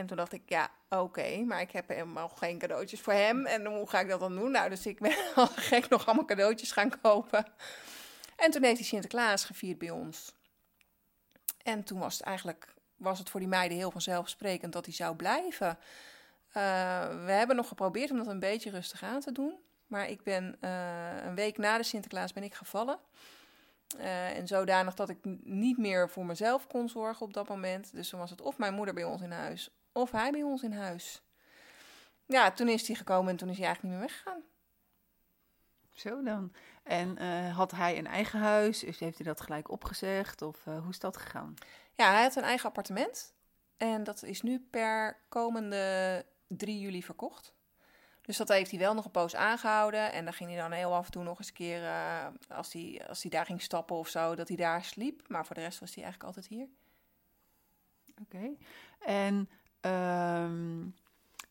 En 0.00 0.06
toen 0.06 0.16
dacht 0.16 0.32
ik, 0.32 0.42
ja, 0.46 0.70
oké, 0.88 1.44
maar 1.44 1.60
ik 1.60 1.70
heb 1.70 1.88
helemaal 1.88 2.28
geen 2.28 2.58
cadeautjes 2.58 3.00
voor 3.00 3.12
hem. 3.12 3.46
En 3.46 3.66
hoe 3.66 3.88
ga 3.88 4.00
ik 4.00 4.08
dat 4.08 4.20
dan 4.20 4.34
doen? 4.34 4.50
Nou, 4.50 4.68
dus 4.68 4.86
ik 4.86 5.00
ben 5.00 5.16
al 5.34 5.46
gek 5.46 5.88
nog 5.88 6.06
allemaal 6.06 6.24
cadeautjes 6.24 6.72
gaan 6.72 7.00
kopen. 7.00 7.46
En 8.36 8.50
toen 8.50 8.62
heeft 8.62 8.78
hij 8.78 8.86
Sinterklaas 8.86 9.44
gevierd 9.44 9.78
bij 9.78 9.90
ons. 9.90 10.32
En 11.62 11.84
toen 11.84 11.98
was 11.98 12.18
het 12.18 12.26
eigenlijk 12.26 12.74
was 12.96 13.18
het 13.18 13.30
voor 13.30 13.40
die 13.40 13.48
meiden 13.48 13.78
heel 13.78 13.90
vanzelfsprekend 13.90 14.72
dat 14.72 14.84
hij 14.84 14.94
zou 14.94 15.16
blijven. 15.16 15.68
Uh, 15.68 16.54
we 17.24 17.32
hebben 17.32 17.56
nog 17.56 17.68
geprobeerd 17.68 18.10
om 18.10 18.16
dat 18.16 18.26
een 18.26 18.38
beetje 18.38 18.70
rustig 18.70 19.02
aan 19.02 19.20
te 19.20 19.32
doen. 19.32 19.54
Maar 19.86 20.08
ik 20.08 20.22
ben 20.22 20.56
uh, 20.60 21.24
een 21.24 21.34
week 21.34 21.58
na 21.58 21.76
de 21.76 21.82
Sinterklaas 21.82 22.32
ben 22.32 22.42
ik 22.42 22.54
gevallen. 22.54 22.98
Uh, 23.98 24.36
en 24.36 24.46
zodanig 24.46 24.94
dat 24.94 25.08
ik 25.08 25.18
niet 25.42 25.78
meer 25.78 26.10
voor 26.10 26.26
mezelf 26.26 26.66
kon 26.66 26.88
zorgen 26.88 27.26
op 27.26 27.32
dat 27.32 27.48
moment. 27.48 27.92
Dus 27.92 28.08
toen 28.08 28.20
was 28.20 28.30
het 28.30 28.40
of 28.40 28.58
mijn 28.58 28.74
moeder 28.74 28.94
bij 28.94 29.04
ons 29.04 29.22
in 29.22 29.30
huis, 29.30 29.70
of 29.92 30.10
hij 30.10 30.30
bij 30.30 30.42
ons 30.42 30.62
in 30.62 30.72
huis. 30.72 31.22
Ja, 32.26 32.50
toen 32.50 32.68
is 32.68 32.86
hij 32.86 32.96
gekomen 32.96 33.30
en 33.30 33.36
toen 33.36 33.48
is 33.48 33.56
hij 33.56 33.66
eigenlijk 33.66 33.94
niet 33.94 34.02
meer 34.02 34.10
weggegaan. 34.10 34.42
Zo 35.90 36.22
dan. 36.22 36.52
En 36.82 37.22
uh, 37.22 37.56
had 37.56 37.70
hij 37.70 37.98
een 37.98 38.06
eigen 38.06 38.40
huis? 38.40 38.78
Dus 38.78 38.98
heeft 38.98 39.16
hij 39.16 39.26
dat 39.26 39.40
gelijk 39.40 39.70
opgezegd? 39.70 40.42
Of 40.42 40.64
hoe 40.64 40.88
is 40.88 40.98
dat 40.98 41.16
gegaan? 41.16 41.54
Ja, 41.94 42.10
hij 42.10 42.22
had 42.22 42.36
een 42.36 42.42
eigen 42.42 42.68
appartement. 42.68 43.34
En 43.76 44.04
dat 44.04 44.22
is 44.22 44.42
nu 44.42 44.66
per 44.70 45.16
komende 45.28 46.24
3 46.46 46.80
juli 46.80 47.02
verkocht. 47.02 47.54
Dus 48.22 48.36
dat 48.36 48.48
heeft 48.48 48.70
hij 48.70 48.80
wel 48.80 48.94
nog 48.94 49.04
een 49.04 49.10
poos 49.10 49.34
aangehouden. 49.34 50.12
En 50.12 50.24
dan 50.24 50.32
ging 50.32 50.50
hij 50.50 50.58
dan 50.58 50.72
heel 50.72 50.94
af 50.94 51.06
en 51.06 51.12
toe 51.12 51.22
nog 51.22 51.38
eens 51.38 51.48
een 51.48 51.54
keer, 51.54 51.82
uh, 51.82 52.26
als, 52.48 52.72
hij, 52.72 53.02
als 53.08 53.22
hij 53.22 53.30
daar 53.30 53.46
ging 53.46 53.62
stappen 53.62 53.96
of 53.96 54.08
zo, 54.08 54.34
dat 54.34 54.48
hij 54.48 54.56
daar 54.56 54.84
sliep. 54.84 55.28
Maar 55.28 55.46
voor 55.46 55.54
de 55.54 55.60
rest 55.60 55.80
was 55.80 55.94
hij 55.94 56.04
eigenlijk 56.04 56.36
altijd 56.36 56.54
hier. 56.54 56.68
Oké. 58.20 58.56
En, 59.00 59.50
um, 59.80 60.94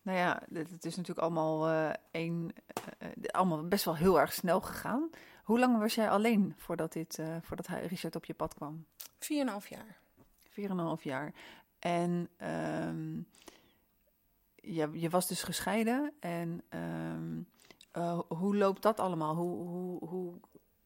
nou 0.02 0.18
ja, 0.18 0.42
het 0.54 0.86
is 0.86 0.96
natuurlijk 0.96 1.20
allemaal, 1.20 1.70
uh, 1.70 1.94
een, 2.12 2.52
uh, 3.02 3.10
allemaal 3.32 3.68
best 3.68 3.86
wel 3.86 3.96
heel 3.96 4.20
erg 4.20 4.34
snel 4.34 4.62
gegaan. 4.62 5.10
Hoe 5.44 5.60
lang 5.60 5.80
was 5.80 5.96
jij 5.96 6.10
alleen 6.10 6.54
voordat, 6.58 6.94
dit, 6.94 7.20
voordat 7.42 7.68
Richard 7.68 8.16
op 8.16 8.26
je 8.26 8.34
pad 8.34 8.54
kwam? 8.54 8.86
Vier 9.20 9.40
en 9.40 9.46
een 9.46 9.52
half 9.52 9.68
jaar. 9.68 9.98
Vier 10.50 10.70
en 10.70 10.78
een 10.78 10.86
half 10.86 11.04
jaar. 11.04 11.34
En... 11.80 12.30
Um, 12.88 13.28
je, 14.62 14.90
je 14.92 15.10
was 15.10 15.28
dus 15.28 15.44
gescheiden. 15.44 16.14
En 16.20 16.64
um, 16.70 17.48
uh, 17.98 18.20
hoe 18.28 18.58
loopt 18.58 18.82
dat 18.82 19.00
allemaal? 19.00 19.36
Hoe, 19.36 19.68
hoe, 19.68 20.08
hoe, 20.08 20.34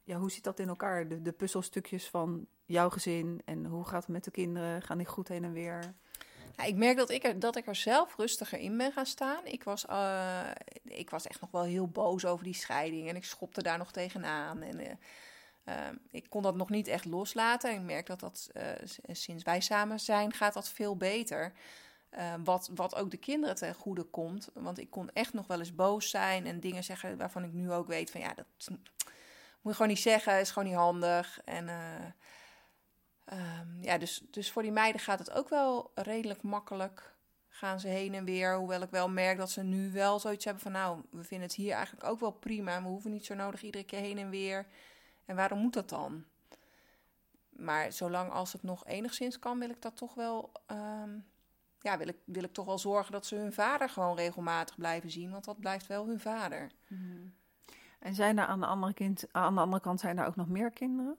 ja, 0.04 0.18
hoe 0.18 0.32
zit 0.32 0.44
dat 0.44 0.60
in 0.60 0.68
elkaar? 0.68 1.08
De, 1.08 1.22
de 1.22 1.32
puzzelstukjes 1.32 2.10
van 2.10 2.48
jouw 2.66 2.90
gezin 2.90 3.42
en 3.46 3.66
hoe 3.66 3.86
gaat 3.86 4.02
het 4.02 4.12
met 4.12 4.24
de 4.24 4.32
kinderen? 4.32 4.82
Gaan 4.82 4.98
die 4.98 5.08
goed 5.08 5.28
heen 5.28 5.44
en 5.44 5.54
weer? 5.54 5.94
Nou, 6.56 6.70
ik 6.70 6.76
merk 6.76 6.98
dat 6.98 7.10
ik, 7.10 7.24
er, 7.24 7.40
dat 7.40 7.56
ik 7.56 7.68
er 7.68 7.76
zelf 7.76 8.16
rustiger 8.18 8.60
in 8.60 8.78
ben 8.78 8.92
gaan 8.92 9.06
staan. 9.06 9.46
Ik 9.46 9.64
was, 9.64 9.86
uh, 9.90 10.50
ik 10.84 11.10
was 11.10 11.28
echt 11.28 11.42
nog 11.42 11.52
wel 11.52 11.64
heel 11.64 11.88
boos 11.88 12.26
over 12.26 12.44
die 12.44 12.54
scheiding 12.54 13.10
en 13.10 13.16
ik 13.16 13.26
schopte 13.26 13.64
daar 13.64 13.78
nog 13.78 13.92
tegenaan. 13.92 14.62
En, 14.62 14.80
uh, 14.80 14.88
uh, 15.66 15.76
ik 16.12 16.26
kon 16.30 16.42
dat 16.42 16.56
nog 16.56 16.70
niet 16.70 16.88
echt 16.88 17.06
loslaten. 17.06 17.70
En 17.70 17.76
ik 17.76 17.82
merk 17.82 18.06
dat 18.06 18.20
dat 18.20 18.52
sinds 19.12 19.44
wij 19.44 19.62
samen 19.62 20.00
zijn, 20.00 20.34
gaat 20.34 20.54
dat 20.54 20.70
veel 20.70 20.98
beter. 20.98 21.54
Uh, 22.18 22.34
wat, 22.44 22.70
wat 22.76 22.96
ook 22.96 23.12
de 23.12 23.18
kinderen 23.18 23.56
ten 23.56 23.74
goede 23.74 24.04
komt. 24.04 24.50
Want 24.54 24.80
ik 24.80 24.90
kon 24.90 25.10
echt 25.14 25.34
nog 25.34 25.48
wel 25.48 25.60
eens 25.60 25.76
boos 25.76 26.10
zijn 26.10 26.46
en 26.46 26.60
dingen 26.60 26.84
zeggen 26.84 27.18
waarvan 27.18 27.44
ik 27.44 27.54
nu 27.54 27.72
ook 27.72 27.88
weet 27.88 28.12
van 28.12 28.22
ja, 28.22 28.34
dat 28.34 28.46
moet 29.62 29.72
je 29.72 29.74
gewoon 29.74 29.88
niet 29.88 30.00
zeggen, 30.00 30.40
is 30.40 30.52
gewoon 30.52 30.70
niet 30.70 30.78
handig. 30.78 31.42
En 31.46 31.70
um, 33.32 33.78
ja, 33.82 33.98
dus, 33.98 34.24
dus 34.32 34.52
voor 34.52 34.62
die 34.62 34.72
meiden 34.72 35.02
gaat 35.02 35.20
het 35.20 35.32
ook 35.32 35.50
wel 35.50 35.92
redelijk 35.96 36.42
makkelijk. 36.42 37.14
Gaan 37.48 37.80
ze 37.80 37.88
heen 37.88 38.14
en 38.14 38.26
weer. 38.26 38.56
Hoewel 38.56 38.82
ik 38.82 38.90
wel 38.90 39.10
merk 39.10 39.38
dat 39.38 39.52
ze 39.52 39.64
nu 39.64 39.92
wel 39.92 40.20
zoiets 40.20 40.46
hebben 40.46 40.64
van 40.64 40.72
nou, 40.72 41.02
we 41.12 41.24
vinden 41.24 41.48
het 41.48 41.56
hier 41.56 41.74
eigenlijk 41.74 42.06
ook 42.06 42.20
wel 42.20 42.32
prima. 42.32 42.82
We 42.82 42.88
hoeven 42.88 43.12
niet 43.12 43.26
zo 43.26 43.34
nodig 43.34 43.62
iedere 43.62 43.84
keer 43.84 44.00
heen 44.00 44.18
en 44.18 44.30
weer. 44.30 44.66
En 45.26 45.36
waarom 45.36 45.60
moet 45.60 45.74
dat 45.74 45.90
dan? 45.90 46.26
Maar 47.50 47.92
zolang 47.92 48.32
als 48.32 48.54
het 48.54 48.64
nog 48.64 48.86
enigszins 48.86 49.40
kan, 49.40 49.60
wil 49.60 49.70
ik 49.70 49.82
dat 49.82 49.98
toch 49.98 50.14
wel. 50.14 50.52
Um, 50.72 51.26
ja, 51.80 51.98
wil 51.98 52.08
ik, 52.08 52.18
wil 52.26 52.44
ik 52.44 52.54
toch 52.54 52.66
wel 52.66 52.80
zorgen 52.80 53.12
dat 53.12 53.26
ze 53.26 53.36
hun 53.36 53.54
vader 53.54 53.90
gewoon 53.90 54.16
regelmatig 54.16 54.76
blijven 54.76 55.12
zien. 55.12 55.32
Want 55.32 55.44
dat 55.46 55.60
blijft 55.60 55.88
wel 55.88 56.08
hun 56.08 56.20
vader. 56.20 56.72
Mm. 56.88 57.34
En 58.00 58.16
zijn 58.16 58.38
er 58.38 58.46
aan 58.46 58.60
de, 58.60 58.66
andere 58.66 58.94
kind, 58.94 59.26
aan 59.32 59.56
de 59.56 59.62
andere 59.62 59.82
kant 59.82 60.00
zijn 60.00 60.18
er 60.18 60.26
ook 60.26 60.36
nog 60.36 60.48
meer 60.48 60.72
kinderen? 60.72 61.18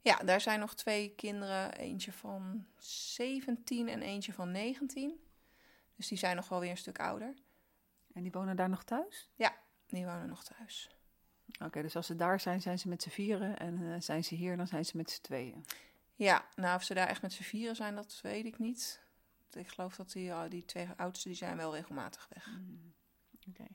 Ja, 0.00 0.16
daar 0.16 0.40
zijn 0.40 0.60
nog 0.60 0.74
twee 0.74 1.14
kinderen. 1.14 1.72
Eentje 1.72 2.12
van 2.12 2.66
17 2.78 3.88
en 3.88 4.02
eentje 4.02 4.32
van 4.32 4.50
19. 4.50 5.20
Dus 5.96 6.08
die 6.08 6.18
zijn 6.18 6.36
nog 6.36 6.48
wel 6.48 6.60
weer 6.60 6.70
een 6.70 6.76
stuk 6.76 7.00
ouder. 7.00 7.34
En 8.12 8.22
die 8.22 8.32
wonen 8.32 8.56
daar 8.56 8.68
nog 8.68 8.84
thuis? 8.84 9.30
Ja, 9.34 9.56
die 9.86 10.04
wonen 10.04 10.28
nog 10.28 10.44
thuis. 10.44 10.90
Oké, 11.64 11.82
dus 11.82 11.96
als 11.96 12.06
ze 12.06 12.16
daar 12.16 12.40
zijn, 12.40 12.60
zijn 12.60 12.78
ze 12.78 12.88
met 12.88 13.02
z'n 13.02 13.08
vieren. 13.08 13.58
En 13.58 13.80
uh, 13.80 13.94
zijn 13.98 14.24
ze 14.24 14.34
hier, 14.34 14.56
dan 14.56 14.66
zijn 14.66 14.84
ze 14.84 14.96
met 14.96 15.10
z'n 15.10 15.20
tweeën. 15.20 15.64
Ja, 16.14 16.46
nou 16.54 16.76
of 16.76 16.82
ze 16.82 16.94
daar 16.94 17.08
echt 17.08 17.22
met 17.22 17.32
z'n 17.32 17.42
vieren 17.42 17.76
zijn, 17.76 17.94
dat 17.94 18.18
weet 18.22 18.44
ik 18.44 18.58
niet 18.58 19.00
ik 19.56 19.68
geloof 19.68 19.96
dat 19.96 20.12
die, 20.12 20.48
die 20.48 20.64
twee 20.64 20.88
oudste 20.96 21.28
die 21.28 21.36
zijn 21.36 21.56
wel 21.56 21.74
regelmatig 21.74 22.28
weg. 22.34 22.46
Mm, 22.46 22.92
oké. 23.48 23.66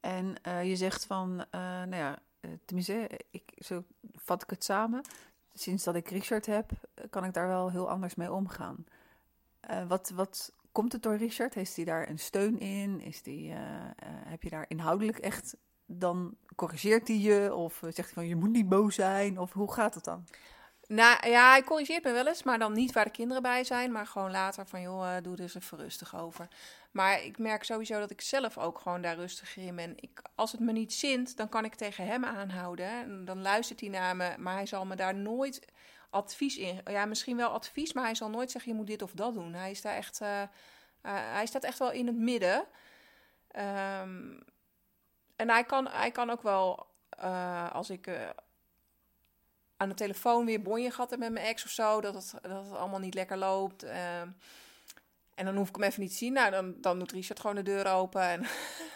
En 0.00 0.34
uh, 0.46 0.68
je 0.68 0.76
zegt 0.76 1.06
van, 1.06 1.30
uh, 1.30 1.60
nou 1.60 1.96
ja, 1.96 2.18
tenminste, 2.64 3.20
ik, 3.30 3.52
zo 3.58 3.84
vat 4.14 4.42
ik 4.42 4.50
het 4.50 4.64
samen. 4.64 5.04
Sinds 5.54 5.84
dat 5.84 5.94
ik 5.94 6.08
Richard 6.08 6.46
heb, 6.46 6.70
kan 7.10 7.24
ik 7.24 7.32
daar 7.32 7.48
wel 7.48 7.70
heel 7.70 7.90
anders 7.90 8.14
mee 8.14 8.32
omgaan. 8.32 8.86
wat, 9.88 10.12
wat 10.14 10.52
komt 10.72 10.92
het 10.92 11.02
door 11.02 11.16
Richard? 11.16 11.54
Heeft 11.54 11.76
hij 11.76 11.84
daar 11.84 12.08
een 12.08 12.18
steun 12.18 12.58
in? 12.58 13.00
Is 13.00 13.22
die, 13.22 13.52
heb 14.04 14.42
je 14.42 14.50
daar 14.50 14.64
inhoudelijk 14.68 15.18
echt, 15.18 15.56
dan 15.86 16.36
corrigeert 16.54 17.08
hij 17.08 17.18
je? 17.18 17.54
Of 17.54 17.78
zegt 17.82 17.96
hij 17.96 18.12
van, 18.12 18.26
je 18.26 18.36
moet 18.36 18.50
niet 18.50 18.68
boos 18.68 18.94
zijn? 18.94 19.38
Of 19.38 19.52
hoe 19.52 19.72
gaat 19.72 19.94
het 19.94 20.04
dan? 20.04 20.24
Nou 20.94 21.28
ja, 21.28 21.50
hij 21.50 21.62
corrigeert 21.62 22.04
me 22.04 22.12
wel 22.12 22.26
eens, 22.26 22.42
maar 22.42 22.58
dan 22.58 22.72
niet 22.72 22.92
waar 22.92 23.04
de 23.04 23.10
kinderen 23.10 23.42
bij 23.42 23.64
zijn, 23.64 23.92
maar 23.92 24.06
gewoon 24.06 24.30
later 24.30 24.66
van 24.66 24.80
joh, 24.80 25.02
uh, 25.02 25.22
doe 25.22 25.34
er 25.34 25.40
eens 25.40 25.54
even 25.54 25.78
rustig 25.78 26.16
over. 26.16 26.48
Maar 26.90 27.22
ik 27.22 27.38
merk 27.38 27.64
sowieso 27.64 27.98
dat 27.98 28.10
ik 28.10 28.20
zelf 28.20 28.58
ook 28.58 28.78
gewoon 28.78 29.02
daar 29.02 29.16
rustiger 29.16 29.62
in 29.62 29.76
ben. 29.76 29.94
Ik, 29.96 30.22
als 30.34 30.52
het 30.52 30.60
me 30.60 30.72
niet 30.72 30.92
zint, 30.92 31.36
dan 31.36 31.48
kan 31.48 31.64
ik 31.64 31.74
tegen 31.74 32.06
hem 32.06 32.24
aanhouden. 32.24 32.86
En 32.86 33.24
dan 33.24 33.42
luistert 33.42 33.80
hij 33.80 33.88
naar 33.88 34.16
me, 34.16 34.34
maar 34.38 34.54
hij 34.54 34.66
zal 34.66 34.84
me 34.84 34.96
daar 34.96 35.14
nooit, 35.14 35.66
advies 36.10 36.56
in. 36.56 36.80
Ja, 36.84 37.04
misschien 37.04 37.36
wel 37.36 37.50
advies, 37.50 37.92
maar 37.92 38.04
hij 38.04 38.14
zal 38.14 38.30
nooit 38.30 38.50
zeggen 38.50 38.70
je 38.70 38.76
moet 38.76 38.86
dit 38.86 39.02
of 39.02 39.12
dat 39.12 39.34
doen. 39.34 39.54
Hij 39.54 39.70
is 39.70 39.82
daar 39.82 39.96
echt, 39.96 40.20
eh, 40.20 40.42
eh, 40.42 40.48
hij 41.32 41.46
staat 41.46 41.64
echt 41.64 41.78
wel 41.78 41.92
in 41.92 42.06
het 42.06 42.16
midden. 42.16 42.64
Ehm, 43.48 44.40
en 45.36 45.50
hij 45.50 45.64
kan, 45.64 45.88
hij 45.88 46.10
kan 46.10 46.30
ook 46.30 46.42
wel, 46.42 46.86
eh, 47.08 47.72
als 47.72 47.90
ik 47.90 48.10
aan 49.82 49.88
de 49.88 49.94
telefoon 49.94 50.46
weer 50.46 50.62
bonje 50.62 50.90
gehad 50.90 51.10
heb 51.10 51.18
met 51.18 51.32
mijn 51.32 51.46
ex 51.46 51.64
of 51.64 51.70
zo, 51.70 52.00
dat 52.00 52.14
het, 52.14 52.32
dat 52.42 52.64
het 52.64 52.76
allemaal 52.76 52.98
niet 52.98 53.14
lekker 53.14 53.36
loopt. 53.36 53.82
Ehm, 53.82 54.28
en 55.34 55.44
dan 55.44 55.56
hoef 55.56 55.68
ik 55.68 55.74
hem 55.74 55.84
even 55.84 56.00
niet 56.00 56.10
te 56.10 56.16
zien. 56.16 56.32
Nou, 56.32 56.50
dan, 56.50 56.74
dan 56.80 56.98
doet 56.98 57.12
Richard 57.12 57.40
gewoon 57.40 57.56
de 57.56 57.62
deur 57.62 57.86
open 57.86 58.22
en 58.22 58.46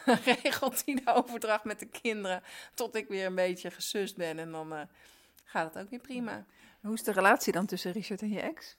regelt 0.42 0.82
hij 0.84 0.94
de 0.94 1.14
overdracht 1.14 1.64
met 1.64 1.78
de 1.78 1.86
kinderen. 1.86 2.42
Tot 2.74 2.94
ik 2.94 3.08
weer 3.08 3.26
een 3.26 3.34
beetje 3.34 3.70
gesust 3.70 4.16
ben 4.16 4.38
en 4.38 4.50
dan 4.50 4.88
gaat 5.44 5.74
het 5.74 5.82
ook 5.82 5.90
weer 5.90 6.00
prima. 6.00 6.44
Hoe 6.80 6.94
is 6.94 7.02
de 7.02 7.12
relatie 7.12 7.52
dan 7.52 7.66
tussen 7.66 7.92
Richard 7.92 8.22
en 8.22 8.30
je 8.30 8.40
ex? 8.40 8.76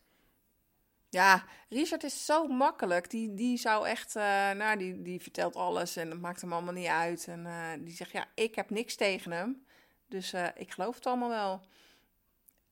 Ja, 1.09 1.45
Richard 1.69 2.03
is 2.03 2.25
zo 2.25 2.47
makkelijk. 2.47 3.09
Die, 3.09 3.33
die 3.33 3.57
zou 3.57 3.87
echt, 3.87 4.15
uh, 4.15 4.23
nou, 4.51 4.77
die, 4.77 5.01
die 5.01 5.21
vertelt 5.21 5.55
alles 5.55 5.95
en 5.95 6.09
dat 6.09 6.19
maakt 6.19 6.41
hem 6.41 6.53
allemaal 6.53 6.73
niet 6.73 6.87
uit. 6.87 7.27
En 7.27 7.45
uh, 7.45 7.69
die 7.79 7.95
zegt, 7.95 8.11
ja, 8.11 8.25
ik 8.33 8.55
heb 8.55 8.69
niks 8.69 8.95
tegen 8.95 9.31
hem. 9.31 9.65
Dus 10.07 10.33
ik 10.55 10.71
geloof 10.71 10.95
het 10.95 11.05
allemaal 11.05 11.29
wel. 11.29 11.61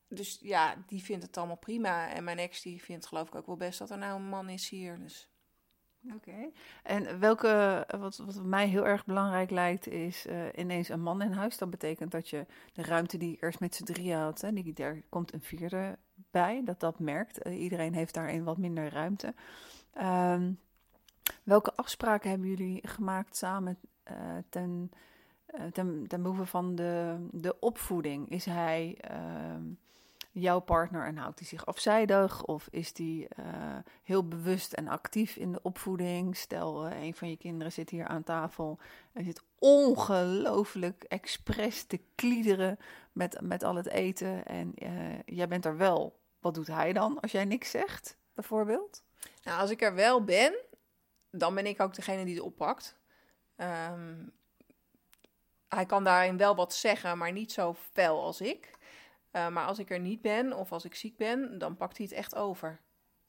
Dus 0.08 0.38
ja, 0.40 0.74
die 0.86 1.02
vindt 1.02 1.26
het 1.26 1.36
allemaal 1.36 1.56
prima. 1.56 2.12
En 2.12 2.24
mijn 2.24 2.38
ex, 2.38 2.62
die 2.62 2.82
vindt 2.82 3.06
geloof 3.06 3.28
ik 3.28 3.34
ook 3.34 3.46
wel 3.46 3.56
best 3.56 3.78
dat 3.78 3.90
er 3.90 3.98
nou 3.98 4.20
een 4.20 4.28
man 4.28 4.48
is 4.48 4.68
hier. 4.68 4.98
Dus 4.98 5.28
Oké. 6.14 6.50
En 6.82 7.20
welke, 7.20 7.84
wat, 7.98 8.16
wat 8.16 8.44
mij 8.44 8.68
heel 8.68 8.86
erg 8.86 9.04
belangrijk 9.04 9.50
lijkt, 9.50 9.88
is 9.88 10.26
uh, 10.26 10.44
ineens 10.56 10.88
een 10.88 11.02
man 11.02 11.22
in 11.22 11.32
huis. 11.32 11.58
Dat 11.58 11.70
betekent 11.70 12.10
dat 12.10 12.28
je 12.28 12.46
de 12.72 12.82
ruimte 12.82 13.16
die 13.16 13.30
je 13.30 13.36
eerst 13.40 13.60
met 13.60 13.74
z'n 13.74 13.84
drieën 13.84 14.18
had, 14.18 14.40
hè, 14.40 14.52
die, 14.52 14.72
daar 14.72 15.02
komt 15.08 15.32
een 15.32 15.42
vierde 15.42 15.98
bij, 16.30 16.62
dat 16.64 16.80
dat 16.80 16.98
merkt. 16.98 17.46
Uh, 17.46 17.60
iedereen 17.60 17.94
heeft 17.94 18.14
daarin 18.14 18.44
wat 18.44 18.58
minder 18.58 18.92
ruimte. 18.92 19.34
Um, 20.00 20.58
welke 21.42 21.74
afspraken 21.74 22.30
hebben 22.30 22.48
jullie 22.48 22.88
gemaakt 22.88 23.36
samen 23.36 23.78
uh, 24.10 24.16
ten, 24.48 24.90
ten, 25.72 26.04
ten 26.08 26.22
behoeve 26.22 26.46
van 26.46 26.74
de, 26.74 27.16
de 27.32 27.60
opvoeding? 27.60 28.30
Is 28.30 28.44
hij 28.44 28.98
jouw 30.40 30.60
partner 30.60 31.06
en 31.06 31.16
houdt 31.16 31.38
hij 31.38 31.48
zich 31.48 31.66
afzijdig? 31.66 32.44
Of 32.44 32.68
is 32.70 32.92
hij 32.96 33.28
uh, 33.38 33.44
heel 34.02 34.28
bewust 34.28 34.72
en 34.72 34.88
actief 34.88 35.36
in 35.36 35.52
de 35.52 35.62
opvoeding? 35.62 36.36
Stel, 36.36 36.86
uh, 36.86 37.02
een 37.02 37.14
van 37.14 37.30
je 37.30 37.36
kinderen 37.36 37.72
zit 37.72 37.90
hier 37.90 38.06
aan 38.06 38.22
tafel 38.22 38.78
en 39.12 39.24
zit 39.24 39.42
ongelooflijk 39.58 41.02
expres 41.02 41.84
te 41.84 42.00
kliederen 42.14 42.78
met, 43.12 43.40
met 43.40 43.62
al 43.62 43.74
het 43.74 43.88
eten. 43.88 44.46
En 44.46 44.72
uh, 44.82 45.18
jij 45.24 45.48
bent 45.48 45.64
er 45.64 45.76
wel. 45.76 46.20
Wat 46.40 46.54
doet 46.54 46.66
hij 46.66 46.92
dan 46.92 47.20
als 47.20 47.32
jij 47.32 47.44
niks 47.44 47.70
zegt, 47.70 48.16
bijvoorbeeld? 48.34 49.02
Nou, 49.42 49.60
als 49.60 49.70
ik 49.70 49.82
er 49.82 49.94
wel 49.94 50.24
ben, 50.24 50.54
dan 51.30 51.54
ben 51.54 51.66
ik 51.66 51.80
ook 51.80 51.94
degene 51.94 52.24
die 52.24 52.34
het 52.34 52.44
oppakt. 52.44 52.96
Um, 53.56 54.32
hij 55.68 55.86
kan 55.86 56.04
daarin 56.04 56.36
wel 56.36 56.54
wat 56.54 56.74
zeggen, 56.74 57.18
maar 57.18 57.32
niet 57.32 57.52
zo 57.52 57.74
fel 57.92 58.22
als 58.22 58.40
ik. 58.40 58.75
Uh, 59.36 59.48
maar 59.48 59.66
als 59.66 59.78
ik 59.78 59.90
er 59.90 60.00
niet 60.00 60.20
ben 60.20 60.52
of 60.52 60.72
als 60.72 60.84
ik 60.84 60.94
ziek 60.94 61.16
ben, 61.16 61.58
dan 61.58 61.76
pakt 61.76 61.96
hij 61.96 62.06
het 62.06 62.14
echt 62.14 62.34
over. 62.34 62.80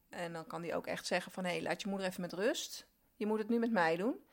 En 0.09 0.33
dan 0.33 0.47
kan 0.47 0.61
hij 0.61 0.75
ook 0.75 0.87
echt 0.87 1.05
zeggen 1.05 1.31
van... 1.31 1.43
hé, 1.43 1.51
hey, 1.51 1.61
laat 1.61 1.81
je 1.81 1.89
moeder 1.89 2.07
even 2.07 2.21
met 2.21 2.33
rust. 2.33 2.87
Je 3.15 3.25
moet 3.25 3.39
het 3.39 3.49
nu 3.49 3.59
met 3.59 3.71
mij 3.71 3.95
doen. 3.95 4.25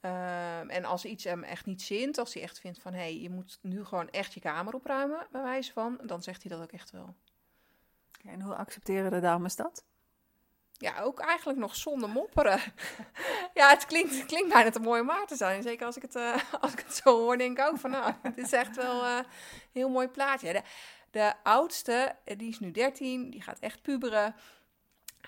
Uh, 0.00 0.74
en 0.74 0.84
als 0.84 1.04
iets 1.04 1.24
hem 1.24 1.42
echt 1.42 1.66
niet 1.66 1.82
zint, 1.82 2.18
als 2.18 2.34
hij 2.34 2.42
echt 2.42 2.60
vindt 2.60 2.78
van... 2.78 2.92
hé, 2.92 2.98
hey, 2.98 3.20
je 3.20 3.30
moet 3.30 3.58
nu 3.62 3.84
gewoon 3.84 4.10
echt 4.10 4.34
je 4.34 4.40
kamer 4.40 4.74
opruimen, 4.74 5.26
bij 5.30 5.42
wijze 5.42 5.72
van... 5.72 6.00
dan 6.02 6.22
zegt 6.22 6.42
hij 6.42 6.50
dat 6.56 6.62
ook 6.62 6.72
echt 6.72 6.90
wel. 6.90 7.14
En 8.24 8.40
hoe 8.40 8.54
accepteren 8.54 9.10
de 9.10 9.20
dames 9.20 9.56
dat? 9.56 9.84
Ja, 10.80 11.00
ook 11.00 11.20
eigenlijk 11.20 11.58
nog 11.58 11.76
zonder 11.76 12.08
mopperen. 12.08 12.60
ja, 13.54 13.68
het 13.68 13.86
klinkt, 13.86 14.26
klinkt 14.26 14.52
bijna 14.52 14.70
te 14.70 14.80
mooi 14.80 15.00
om 15.00 15.06
waar 15.06 15.26
te 15.26 15.36
zijn. 15.36 15.62
Zeker 15.62 15.86
als 15.86 15.96
ik 15.96 16.02
het, 16.02 16.14
uh, 16.14 16.36
als 16.60 16.72
ik 16.72 16.78
het 16.78 16.94
zo 16.94 17.18
hoor, 17.18 17.38
denk 17.38 17.58
ik 17.58 17.66
ook 17.66 17.78
van 17.78 17.90
nou, 17.90 18.12
het 18.22 18.38
is 18.38 18.52
echt 18.52 18.76
wel 18.76 19.06
een 19.06 19.24
heel 19.72 19.88
mooi 19.88 20.08
plaatje. 20.08 20.52
De, 20.52 20.62
de 21.10 21.34
oudste, 21.42 22.16
eh, 22.24 22.38
die 22.38 22.48
is 22.48 22.58
nu 22.58 22.70
13, 22.70 23.30
die 23.30 23.42
gaat 23.42 23.58
echt 23.58 23.82
puberen. 23.82 24.34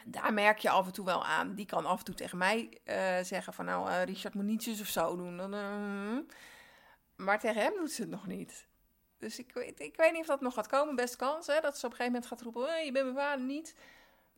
Daar 0.04 0.32
merk 0.32 0.58
je 0.58 0.70
af 0.70 0.86
en 0.86 0.92
toe 0.92 1.04
wel 1.04 1.24
aan. 1.24 1.54
Die 1.54 1.66
kan 1.66 1.86
af 1.86 1.98
en 1.98 2.04
toe 2.04 2.14
tegen 2.14 2.38
mij 2.38 2.80
zeggen 3.22 3.52
van 3.52 3.64
nou, 3.64 4.04
Richard 4.04 4.34
moet 4.34 4.44
niets 4.44 4.80
of 4.80 4.86
zo 4.86 5.16
doen. 5.16 5.54
Uh, 5.54 6.18
maar 7.16 7.40
tegen 7.40 7.62
hem 7.62 7.72
doet 7.76 7.92
ze 7.92 8.00
het 8.00 8.10
nog 8.10 8.26
niet. 8.26 8.66
Dus 9.18 9.38
ik 9.38 9.54
weet, 9.54 9.80
ik 9.80 9.96
weet 9.96 10.12
niet 10.12 10.20
of 10.20 10.26
dat 10.26 10.40
nog 10.40 10.54
gaat 10.54 10.66
komen. 10.66 10.96
Best 10.96 11.16
kans 11.16 11.46
hè, 11.46 11.60
dat 11.60 11.78
ze 11.78 11.86
op 11.86 11.92
een 11.92 11.96
gegeven 11.98 12.12
moment 12.12 12.26
gaat 12.26 12.40
roepen, 12.40 12.84
je 12.84 12.92
bent 12.92 13.04
mijn 13.04 13.26
vader 13.26 13.44
niet. 13.44 13.74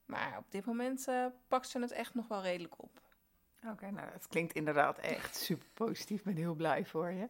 Maar 0.07 0.39
op 0.39 0.51
dit 0.51 0.65
moment 0.65 1.09
uh, 1.09 1.27
pakt 1.49 1.69
ze 1.69 1.81
het 1.81 1.93
echt 1.93 2.15
nog 2.15 2.29
wel 2.29 2.43
redelijk 2.43 2.83
op. 2.83 3.01
Oké, 3.63 3.73
okay, 3.73 3.91
nou 3.91 4.09
het 4.13 4.27
klinkt 4.27 4.53
inderdaad 4.53 4.99
echt 4.99 5.37
super 5.37 5.69
positief. 5.75 6.19
Ik 6.19 6.25
ben 6.25 6.37
heel 6.37 6.55
blij 6.55 6.85
voor 6.85 7.11
je. 7.11 7.29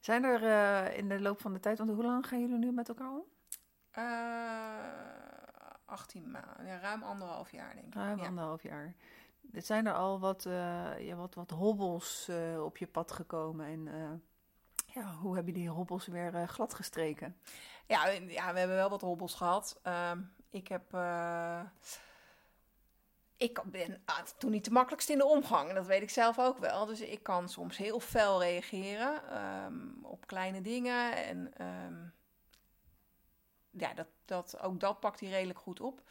Zijn 0.00 0.24
er 0.24 0.42
uh, 0.42 0.98
in 0.98 1.08
de 1.08 1.20
loop 1.20 1.40
van 1.40 1.52
de 1.52 1.60
tijd, 1.60 1.78
want 1.78 1.90
hoe 1.90 2.04
lang 2.04 2.26
gaan 2.26 2.40
jullie 2.40 2.58
nu 2.58 2.72
met 2.72 2.88
elkaar 2.88 3.10
om? 3.10 3.24
Uh, 3.98 4.04
18 5.84 6.30
maanden, 6.30 6.66
ja, 6.66 6.78
ruim 6.78 7.02
anderhalf 7.02 7.50
jaar 7.50 7.74
denk 7.74 7.86
ik. 7.86 7.94
Ruim 7.94 8.18
ja. 8.18 8.26
anderhalf 8.26 8.62
jaar. 8.62 8.94
Zijn 9.52 9.86
er 9.86 9.92
al 9.92 10.20
wat, 10.20 10.42
ja, 10.98 11.14
wat, 11.14 11.34
wat 11.34 11.50
hobbels 11.50 12.30
op 12.58 12.76
je 12.76 12.86
pad 12.86 13.12
gekomen 13.12 13.66
en 13.66 13.88
ja, 14.86 15.14
hoe 15.14 15.36
heb 15.36 15.46
je 15.46 15.52
die 15.52 15.68
hobbels 15.68 16.06
weer 16.06 16.48
glad 16.48 16.74
gestreken? 16.74 17.36
Ja, 17.86 18.06
ja, 18.08 18.52
we 18.52 18.58
hebben 18.58 18.76
wel 18.76 18.90
wat 18.90 19.00
hobbels 19.00 19.34
gehad. 19.34 19.80
Ehm, 19.82 20.20
ik 20.50 20.68
heb 20.68 20.92
ik 23.36 23.62
ben 23.64 24.02
ah, 24.04 24.18
toen 24.38 24.50
niet 24.50 24.64
de 24.64 24.70
makkelijkste 24.70 25.12
in 25.12 25.18
de 25.18 25.24
omgang. 25.24 25.72
Dat 25.72 25.86
weet 25.86 26.02
ik 26.02 26.10
zelf 26.10 26.38
ook 26.38 26.58
wel. 26.58 26.86
Dus 26.86 27.00
ik 27.00 27.22
kan 27.22 27.48
soms 27.48 27.76
heel 27.76 28.00
fel 28.00 28.42
reageren 28.42 29.42
um, 29.64 29.98
op 30.02 30.26
kleine 30.26 30.60
dingen. 30.60 31.24
En 31.24 31.52
um, 31.66 32.14
ja, 33.70 33.94
dat, 33.94 34.06
dat, 34.24 34.60
ook 34.60 34.80
dat 34.80 35.00
pakt 35.00 35.20
hij 35.20 35.28
redelijk 35.28 35.58
goed 35.58 35.80
op. 35.80 36.02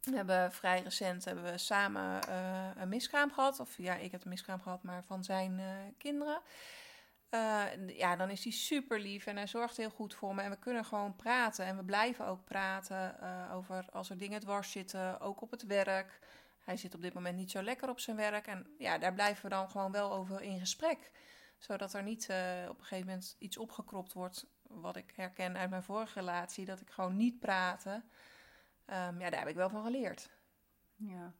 We 0.00 0.16
hebben 0.16 0.52
vrij 0.52 0.82
recent 0.82 1.24
hebben 1.24 1.44
we 1.44 1.58
samen 1.58 2.20
uh, 2.28 2.70
een 2.76 2.88
miskraam 2.88 3.32
gehad. 3.32 3.60
Of 3.60 3.76
ja, 3.76 3.94
ik 3.94 4.12
heb 4.12 4.24
een 4.24 4.30
miskraam 4.30 4.60
gehad, 4.60 4.82
maar 4.82 5.04
van 5.04 5.24
zijn 5.24 5.58
uh, 5.58 5.66
kinderen. 5.98 6.40
Uh, 7.30 7.88
ja, 7.88 8.16
dan 8.16 8.30
is 8.30 8.44
hij 8.44 8.52
super 8.52 9.00
lief 9.00 9.26
en 9.26 9.36
hij 9.36 9.46
zorgt 9.46 9.76
heel 9.76 9.90
goed 9.90 10.14
voor 10.14 10.34
me. 10.34 10.42
En 10.42 10.50
we 10.50 10.58
kunnen 10.58 10.84
gewoon 10.84 11.16
praten. 11.16 11.64
En 11.64 11.76
we 11.76 11.84
blijven 11.84 12.26
ook 12.26 12.44
praten 12.44 13.16
uh, 13.22 13.54
over 13.54 13.84
als 13.92 14.10
er 14.10 14.18
dingen 14.18 14.40
dwars 14.40 14.70
zitten, 14.70 15.20
ook 15.20 15.40
op 15.40 15.50
het 15.50 15.66
werk. 15.66 16.18
Hij 16.58 16.76
zit 16.76 16.94
op 16.94 17.02
dit 17.02 17.14
moment 17.14 17.36
niet 17.36 17.50
zo 17.50 17.62
lekker 17.62 17.88
op 17.88 18.00
zijn 18.00 18.16
werk. 18.16 18.46
En 18.46 18.74
ja, 18.78 18.98
daar 18.98 19.14
blijven 19.14 19.42
we 19.42 19.48
dan 19.48 19.70
gewoon 19.70 19.92
wel 19.92 20.12
over 20.12 20.42
in 20.42 20.58
gesprek. 20.58 21.10
Zodat 21.58 21.94
er 21.94 22.02
niet 22.02 22.28
uh, 22.30 22.36
op 22.68 22.78
een 22.78 22.84
gegeven 22.84 23.06
moment 23.06 23.36
iets 23.38 23.56
opgekropt 23.56 24.12
wordt. 24.12 24.46
Wat 24.62 24.96
ik 24.96 25.12
herken 25.16 25.56
uit 25.56 25.70
mijn 25.70 25.82
vorige 25.82 26.18
relatie. 26.18 26.64
Dat 26.64 26.80
ik 26.80 26.90
gewoon 26.90 27.16
niet 27.16 27.38
praten. 27.38 27.94
Um, 28.86 29.20
ja, 29.20 29.30
daar 29.30 29.38
heb 29.38 29.48
ik 29.48 29.54
wel 29.54 29.70
van 29.70 29.84
geleerd. 29.84 30.30
Ja. 30.96 31.32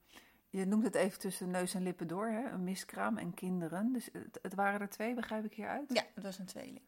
Je 0.49 0.65
noemt 0.65 0.83
het 0.83 0.95
even 0.95 1.19
tussen 1.19 1.49
neus 1.49 1.73
en 1.73 1.83
lippen 1.83 2.07
door, 2.07 2.27
hè? 2.27 2.49
een 2.49 2.63
miskraam 2.63 3.17
en 3.17 3.33
kinderen. 3.33 3.93
Dus 3.93 4.09
het, 4.13 4.39
het 4.41 4.55
waren 4.55 4.79
er 4.81 4.89
twee, 4.89 5.13
begrijp 5.13 5.45
ik 5.45 5.53
hieruit? 5.53 5.93
Ja, 5.93 6.03
dat 6.15 6.23
was 6.23 6.39
een 6.39 6.45
tweeling. 6.45 6.81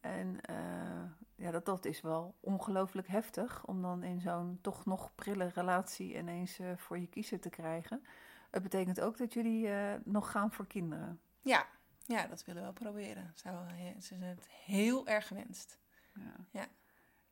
En 0.00 0.38
uh, 0.50 1.10
ja, 1.34 1.50
dat, 1.50 1.64
dat 1.64 1.84
is 1.84 2.00
wel 2.00 2.34
ongelooflijk 2.40 3.08
heftig 3.08 3.64
om 3.64 3.82
dan 3.82 4.02
in 4.02 4.20
zo'n 4.20 4.58
toch 4.60 4.84
nog 4.84 5.14
prille 5.14 5.50
relatie 5.54 6.16
ineens 6.16 6.60
uh, 6.60 6.76
voor 6.76 6.98
je 6.98 7.06
kiezen 7.06 7.40
te 7.40 7.50
krijgen. 7.50 8.04
Het 8.50 8.62
betekent 8.62 9.00
ook 9.00 9.16
dat 9.16 9.32
jullie 9.32 9.66
uh, 9.66 9.94
nog 10.04 10.30
gaan 10.30 10.52
voor 10.52 10.66
kinderen. 10.66 11.20
Ja, 11.40 11.66
ja 12.04 12.26
dat 12.26 12.44
willen 12.44 12.62
we 12.62 12.66
wel 12.66 12.92
proberen. 12.92 13.32
Ze 13.34 13.50
zijn 13.98 14.22
het 14.22 14.48
heel 14.48 15.06
erg 15.06 15.26
gewenst. 15.26 15.78
Ja. 16.14 16.34
ja. 16.50 16.66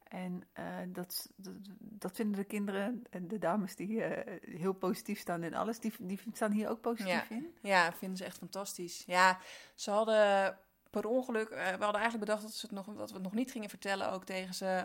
En 0.05 0.43
dat, 0.87 1.29
dat, 1.37 1.53
dat, 1.79 2.13
vinden 2.13 2.37
de 2.37 2.45
kinderen 2.45 3.05
en 3.11 3.29
de 3.29 3.39
dames 3.39 3.77
die 3.77 4.03
heel 4.41 4.73
positief 4.73 5.19
staan 5.19 5.43
in 5.43 5.55
alles, 5.55 5.79
die, 5.79 5.93
die 5.99 6.21
staan 6.33 6.53
hier 6.53 6.69
ook 6.69 6.81
positief 6.81 7.29
ja. 7.29 7.37
in? 7.37 7.55
Ja, 7.63 7.93
vinden 7.93 8.17
ze 8.17 8.25
echt 8.25 8.39
fantastisch. 8.39 9.03
Ja, 9.07 9.39
ze 9.75 9.91
hadden 9.91 10.59
per 10.91 11.07
ongeluk, 11.07 11.51
uh, 11.51 11.57
we 11.57 11.85
hadden 11.85 12.01
eigenlijk 12.01 12.19
bedacht 12.19 12.43
dat, 12.43 12.53
ze 12.53 12.67
het 12.67 12.75
nog, 12.75 12.87
dat 12.87 13.09
we 13.09 13.15
het 13.15 13.23
nog 13.23 13.35
niet 13.35 13.51
gingen 13.51 13.69
vertellen, 13.69 14.13
ook 14.13 14.25
tegen 14.25 14.55
ze. 14.55 14.85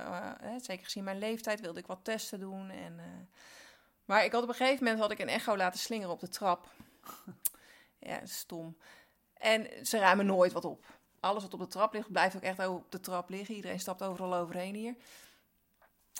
Zeker 0.61 0.83
gezien 0.83 1.03
mijn 1.03 1.17
leeftijd 1.17 1.59
wilde 1.61 1.79
ik 1.79 1.87
wat 1.87 2.03
testen 2.03 2.39
doen. 2.39 2.69
En, 2.69 2.99
maar 4.05 4.25
ik 4.25 4.31
had 4.31 4.43
op 4.43 4.49
een 4.49 4.55
gegeven 4.55 4.83
moment 4.83 5.01
had 5.01 5.11
ik 5.11 5.19
een 5.19 5.27
echo 5.27 5.57
laten 5.57 5.79
slingeren 5.79 6.13
op 6.13 6.19
de 6.19 6.27
trap. 6.27 6.71
ja, 8.09 8.25
stom. 8.25 8.77
En 9.33 9.85
ze 9.85 9.97
ruimen 9.97 10.25
nooit 10.25 10.51
wat 10.51 10.65
op. 10.65 10.85
Alles 11.19 11.43
wat 11.43 11.53
op 11.53 11.59
de 11.59 11.67
trap 11.67 11.93
ligt, 11.93 12.11
blijft 12.11 12.35
ook 12.35 12.41
echt 12.41 12.67
op 12.67 12.91
de 12.91 12.99
trap 12.99 13.29
liggen. 13.29 13.55
Iedereen 13.55 13.79
stapt 13.79 14.03
overal 14.03 14.35
overheen 14.35 14.75
hier. 14.75 14.95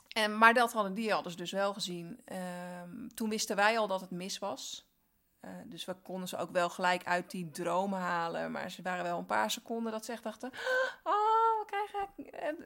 En, 0.09 0.37
maar 0.37 0.53
dat 0.53 0.73
hadden 0.73 0.93
die 0.93 1.09
ze 1.09 1.35
dus 1.35 1.51
wel 1.51 1.73
gezien. 1.73 2.21
Ehm, 2.25 3.07
toen 3.13 3.29
wisten 3.29 3.55
wij 3.55 3.79
al 3.79 3.87
dat 3.87 4.01
het 4.01 4.11
mis 4.11 4.39
was. 4.39 4.87
Uh, 5.41 5.51
dus 5.65 5.85
we 5.85 5.93
konden 5.93 6.27
ze 6.27 6.37
ook 6.37 6.51
wel 6.51 6.69
gelijk 6.69 7.05
uit 7.05 7.31
die 7.31 7.49
dromen 7.49 7.99
halen. 7.99 8.51
Maar 8.51 8.71
ze 8.71 8.81
waren 8.81 9.03
wel 9.03 9.17
een 9.17 9.25
paar 9.25 9.51
seconden 9.51 9.91
dat 9.91 10.05
ze 10.05 10.11
echt 10.11 10.23
dachten: 10.23 10.49
Oh, 11.03 11.59
we 11.59 11.63
krijgen 11.65 11.99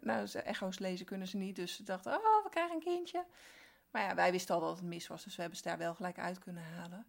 nou, 0.02 0.28
echo's 0.30 0.80
lezen 0.80 1.06
kunnen 1.06 1.28
ze 1.28 1.38
niet, 1.38 1.56
dus 1.56 1.76
ze 1.76 1.84
dachten, 1.84 2.14
oh, 2.14 2.44
we 2.44 2.50
krijgen 2.50 2.76
een 2.76 2.82
kindje. 2.82 3.26
Maar 3.92 4.02
ja, 4.02 4.16
wij 4.16 4.32
wisten 4.32 4.56
al 4.56 4.62
dat 4.62 4.76
het 4.76 4.86
mis 4.86 5.08
was, 5.08 5.24
dus 5.24 5.36
we 5.36 5.42
hebben 5.42 5.60
ze 5.60 5.68
daar 5.68 5.78
wel 5.78 5.96
gelijk 5.96 6.20
uit 6.20 6.40
kunnen 6.40 6.64
halen. 6.64 7.06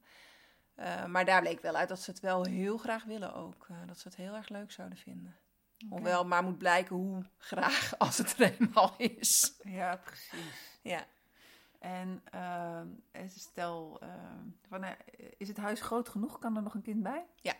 Uh, 0.76 1.04
maar 1.04 1.24
daar 1.24 1.40
bleek 1.40 1.60
wel 1.60 1.74
uit 1.76 1.88
dat 1.88 2.00
ze 2.00 2.10
het 2.10 2.20
wel 2.20 2.44
heel 2.44 2.76
graag 2.76 3.04
willen 3.04 3.34
ook. 3.34 3.66
Uh, 3.70 3.76
dat 3.86 3.98
ze 3.98 4.08
het 4.08 4.16
heel 4.16 4.34
erg 4.34 4.48
leuk 4.48 4.72
zouden 4.72 4.98
vinden. 4.98 5.36
Okay. 5.84 5.88
Hoewel, 5.88 6.24
maar 6.24 6.42
moet 6.42 6.58
blijken 6.58 6.96
hoe 6.96 7.24
graag 7.38 7.94
als 7.98 8.18
het 8.18 8.38
er 8.38 8.54
eenmaal 8.60 8.94
is. 8.96 9.54
Ja, 9.62 9.96
precies. 9.96 10.78
Ja. 10.82 11.06
En 11.78 12.22
uh, 12.34 12.80
stel, 13.26 14.00
van, 14.68 14.84
is 15.36 15.48
het 15.48 15.56
huis 15.56 15.80
groot 15.80 16.08
genoeg? 16.08 16.38
Kan 16.38 16.56
er 16.56 16.62
nog 16.62 16.74
een 16.74 16.82
kind 16.82 17.02
bij? 17.02 17.26
Ja. 17.34 17.54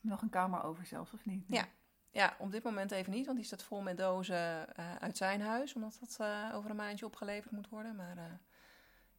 Nog 0.00 0.22
een 0.22 0.30
kamer 0.30 0.62
over 0.62 0.86
zelfs, 0.86 1.12
of 1.12 1.24
niet? 1.24 1.44
Ja. 1.48 1.68
Ja, 2.10 2.36
op 2.38 2.50
dit 2.52 2.62
moment 2.62 2.90
even 2.90 3.12
niet, 3.12 3.26
want 3.26 3.38
die 3.38 3.46
staat 3.46 3.62
vol 3.62 3.82
met 3.82 3.98
dozen 3.98 4.76
uit 5.00 5.16
zijn 5.16 5.40
huis, 5.40 5.74
omdat 5.74 5.98
dat 6.00 6.28
over 6.52 6.70
een 6.70 6.76
maandje 6.76 7.06
opgeleverd 7.06 7.52
moet 7.52 7.68
worden. 7.68 7.96
Maar 7.96 8.40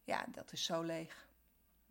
ja, 0.04 0.24
dat 0.28 0.52
is 0.52 0.64
zo 0.64 0.82
leeg. 0.82 1.28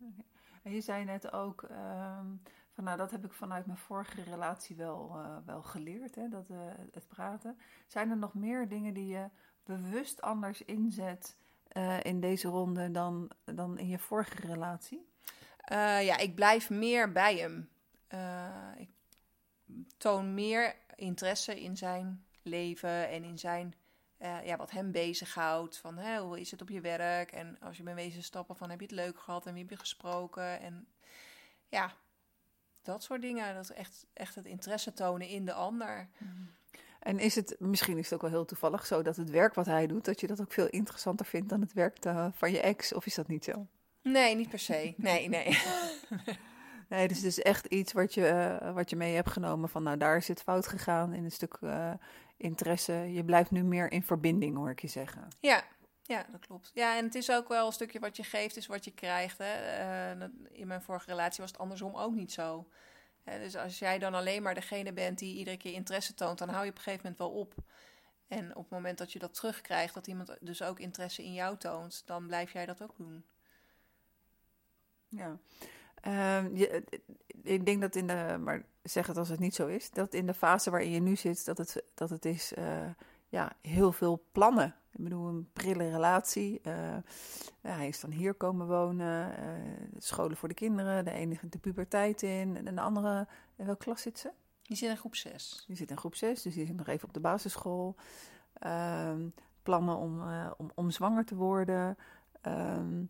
Okay. 0.00 0.37
Je 0.70 0.80
zei 0.80 1.04
net 1.04 1.32
ook, 1.32 1.62
ehm, 1.62 2.26
van, 2.72 2.84
nou, 2.84 2.96
dat 2.96 3.10
heb 3.10 3.24
ik 3.24 3.32
vanuit 3.32 3.66
mijn 3.66 3.78
vorige 3.78 4.22
relatie 4.22 4.76
wel, 4.76 5.16
wel 5.44 5.62
geleerd, 5.62 6.14
hè, 6.14 6.28
dat, 6.28 6.48
het 6.92 7.08
praten. 7.08 7.58
Zijn 7.86 8.10
er 8.10 8.16
nog 8.16 8.34
meer 8.34 8.68
dingen 8.68 8.94
die 8.94 9.06
je 9.06 9.28
bewust 9.64 10.20
anders 10.20 10.62
inzet 10.64 11.36
in 12.02 12.20
deze 12.20 12.48
ronde 12.48 12.90
dan, 12.90 13.30
dan 13.44 13.78
in 13.78 13.88
je 13.88 13.98
vorige 13.98 14.46
relatie? 14.46 15.08
ja, 16.00 16.16
ik 16.16 16.34
blijf 16.34 16.70
meer 16.70 17.12
bij 17.12 17.36
hem. 17.36 17.68
ik 18.76 18.90
toon 19.96 20.34
meer 20.34 20.74
interesse 20.94 21.60
in 21.60 21.76
zijn 21.76 22.24
leven 22.42 23.08
en 23.08 23.24
in 23.24 23.38
zijn, 23.38 23.74
uh, 24.22 24.44
ja, 24.44 24.56
wat 24.56 24.70
hem 24.70 24.92
bezighoudt. 24.92 25.76
Van 25.76 25.98
hè, 25.98 26.20
hoe 26.20 26.40
is 26.40 26.50
het 26.50 26.62
op 26.62 26.68
je 26.68 26.80
werk? 26.80 27.32
En 27.32 27.56
als 27.60 27.76
je 27.76 27.82
bent 27.82 27.96
wezen 27.96 28.22
stappen, 28.22 28.56
van 28.56 28.70
heb 28.70 28.80
je 28.80 28.86
het 28.86 28.94
leuk 28.94 29.18
gehad 29.20 29.46
en 29.46 29.52
wie 29.52 29.62
heb 29.62 29.70
je 29.70 29.78
gesproken? 29.78 30.60
En 30.60 30.88
ja, 31.68 31.92
dat 32.82 33.02
soort 33.02 33.22
dingen. 33.22 33.54
Dat 33.54 33.68
echt, 33.68 34.06
echt 34.12 34.34
het 34.34 34.46
interesse 34.46 34.92
tonen 34.92 35.28
in 35.28 35.44
de 35.44 35.52
ander. 35.52 36.08
En 36.98 37.18
is 37.18 37.34
het, 37.34 37.56
misschien 37.58 37.98
is 37.98 38.04
het 38.04 38.14
ook 38.14 38.20
wel 38.20 38.30
heel 38.30 38.44
toevallig 38.44 38.86
zo 38.86 39.02
dat 39.02 39.16
het 39.16 39.30
werk 39.30 39.54
wat 39.54 39.66
hij 39.66 39.86
doet, 39.86 40.04
dat 40.04 40.20
je 40.20 40.26
dat 40.26 40.40
ook 40.40 40.52
veel 40.52 40.68
interessanter 40.68 41.26
vindt 41.26 41.48
dan 41.48 41.60
het 41.60 41.72
werk 41.72 41.96
van 42.32 42.50
je 42.50 42.60
ex? 42.60 42.92
Of 42.92 43.06
is 43.06 43.14
dat 43.14 43.28
niet 43.28 43.44
zo? 43.44 43.66
Nee, 44.02 44.34
niet 44.34 44.48
per 44.48 44.58
se. 44.58 44.94
Nee, 44.96 45.28
nee. 45.28 45.46
Nee, 46.88 47.08
dus 47.08 47.16
het 47.16 47.26
is 47.26 47.40
echt 47.40 47.66
iets 47.66 47.92
wat 47.92 48.14
je, 48.14 48.58
uh, 48.62 48.74
wat 48.74 48.90
je 48.90 48.96
mee 48.96 49.14
hebt 49.14 49.30
genomen 49.30 49.68
van, 49.68 49.82
nou, 49.82 49.96
daar 49.96 50.16
is 50.16 50.28
het 50.28 50.42
fout 50.42 50.66
gegaan 50.66 51.12
in 51.12 51.24
een 51.24 51.32
stuk 51.32 51.56
uh, 51.60 51.92
interesse. 52.36 52.92
Je 52.92 53.24
blijft 53.24 53.50
nu 53.50 53.62
meer 53.62 53.92
in 53.92 54.02
verbinding, 54.02 54.56
hoor 54.56 54.70
ik 54.70 54.80
je 54.80 54.88
zeggen. 54.88 55.28
Ja, 55.40 55.64
ja, 56.02 56.26
dat 56.30 56.46
klopt. 56.46 56.70
Ja, 56.74 56.96
en 56.96 57.04
het 57.04 57.14
is 57.14 57.30
ook 57.30 57.48
wel 57.48 57.66
een 57.66 57.72
stukje 57.72 57.98
wat 57.98 58.16
je 58.16 58.22
geeft, 58.22 58.56
is 58.56 58.66
wat 58.66 58.84
je 58.84 58.90
krijgt. 58.90 59.38
Hè. 59.38 60.20
Uh, 60.20 60.26
in 60.50 60.66
mijn 60.66 60.82
vorige 60.82 61.10
relatie 61.10 61.40
was 61.40 61.50
het 61.50 61.60
andersom 61.60 61.96
ook 61.96 62.14
niet 62.14 62.32
zo. 62.32 62.68
dus 63.24 63.56
als 63.56 63.78
jij 63.78 63.98
dan 63.98 64.14
alleen 64.14 64.42
maar 64.42 64.54
degene 64.54 64.92
bent 64.92 65.18
die 65.18 65.36
iedere 65.36 65.56
keer 65.56 65.72
interesse 65.72 66.14
toont, 66.14 66.38
dan 66.38 66.48
hou 66.48 66.64
je 66.64 66.70
op 66.70 66.76
een 66.76 66.82
gegeven 66.82 67.02
moment 67.02 67.18
wel 67.18 67.40
op. 67.40 67.54
En 68.28 68.56
op 68.56 68.62
het 68.62 68.70
moment 68.70 68.98
dat 68.98 69.12
je 69.12 69.18
dat 69.18 69.34
terugkrijgt, 69.34 69.94
dat 69.94 70.06
iemand 70.06 70.36
dus 70.40 70.62
ook 70.62 70.78
interesse 70.78 71.24
in 71.24 71.32
jou 71.32 71.56
toont, 71.56 72.02
dan 72.06 72.26
blijf 72.26 72.52
jij 72.52 72.66
dat 72.66 72.82
ook 72.82 72.96
doen. 72.96 73.24
Ja. 75.08 75.38
Uh, 76.06 76.56
je, 76.56 76.84
ik 77.42 77.66
denk 77.66 77.80
dat 77.80 77.96
in 77.96 78.06
de, 78.06 78.36
maar 78.40 78.64
zeg 78.82 79.06
het 79.06 79.16
als 79.16 79.28
het 79.28 79.38
niet 79.38 79.54
zo 79.54 79.66
is, 79.66 79.90
dat 79.90 80.14
in 80.14 80.26
de 80.26 80.34
fase 80.34 80.70
waarin 80.70 80.90
je 80.90 81.00
nu 81.00 81.16
zit, 81.16 81.44
dat 81.44 81.58
het, 81.58 81.82
dat 81.94 82.10
het 82.10 82.24
is 82.24 82.52
uh, 82.58 82.64
ja, 83.28 83.52
heel 83.60 83.92
veel 83.92 84.22
plannen. 84.32 84.74
Ik 84.92 85.04
bedoel, 85.04 85.26
een 85.26 85.48
prille 85.52 85.90
relatie. 85.90 86.60
Uh, 86.66 86.74
ja, 87.60 87.70
hij 87.70 87.88
is 87.88 88.00
dan 88.00 88.10
hier 88.10 88.34
komen 88.34 88.66
wonen, 88.66 89.30
uh, 89.30 89.98
scholen 89.98 90.36
voor 90.36 90.48
de 90.48 90.54
kinderen, 90.54 91.04
de 91.04 91.12
enige 91.12 91.48
de 91.48 91.58
puberteit 91.58 92.22
in. 92.22 92.66
En 92.66 92.74
de 92.74 92.80
andere, 92.80 93.26
in 93.56 93.66
welke 93.66 93.84
klas 93.84 94.02
zit 94.02 94.18
ze? 94.18 94.30
Die 94.62 94.76
zit 94.76 94.90
in 94.90 94.96
groep 94.96 95.14
6. 95.14 95.64
Die 95.66 95.76
zit 95.76 95.90
in 95.90 95.96
groep 95.96 96.14
6, 96.14 96.42
dus 96.42 96.54
die 96.54 96.66
zit 96.66 96.76
nog 96.76 96.86
even 96.86 97.08
op 97.08 97.14
de 97.14 97.20
basisschool. 97.20 97.96
Ehm, 98.52 99.28
plannen 99.62 99.96
om, 99.96 100.22
om, 100.56 100.70
om 100.74 100.90
zwanger 100.90 101.24
te 101.24 101.34
worden. 101.34 101.96
Ehm, 102.40 103.04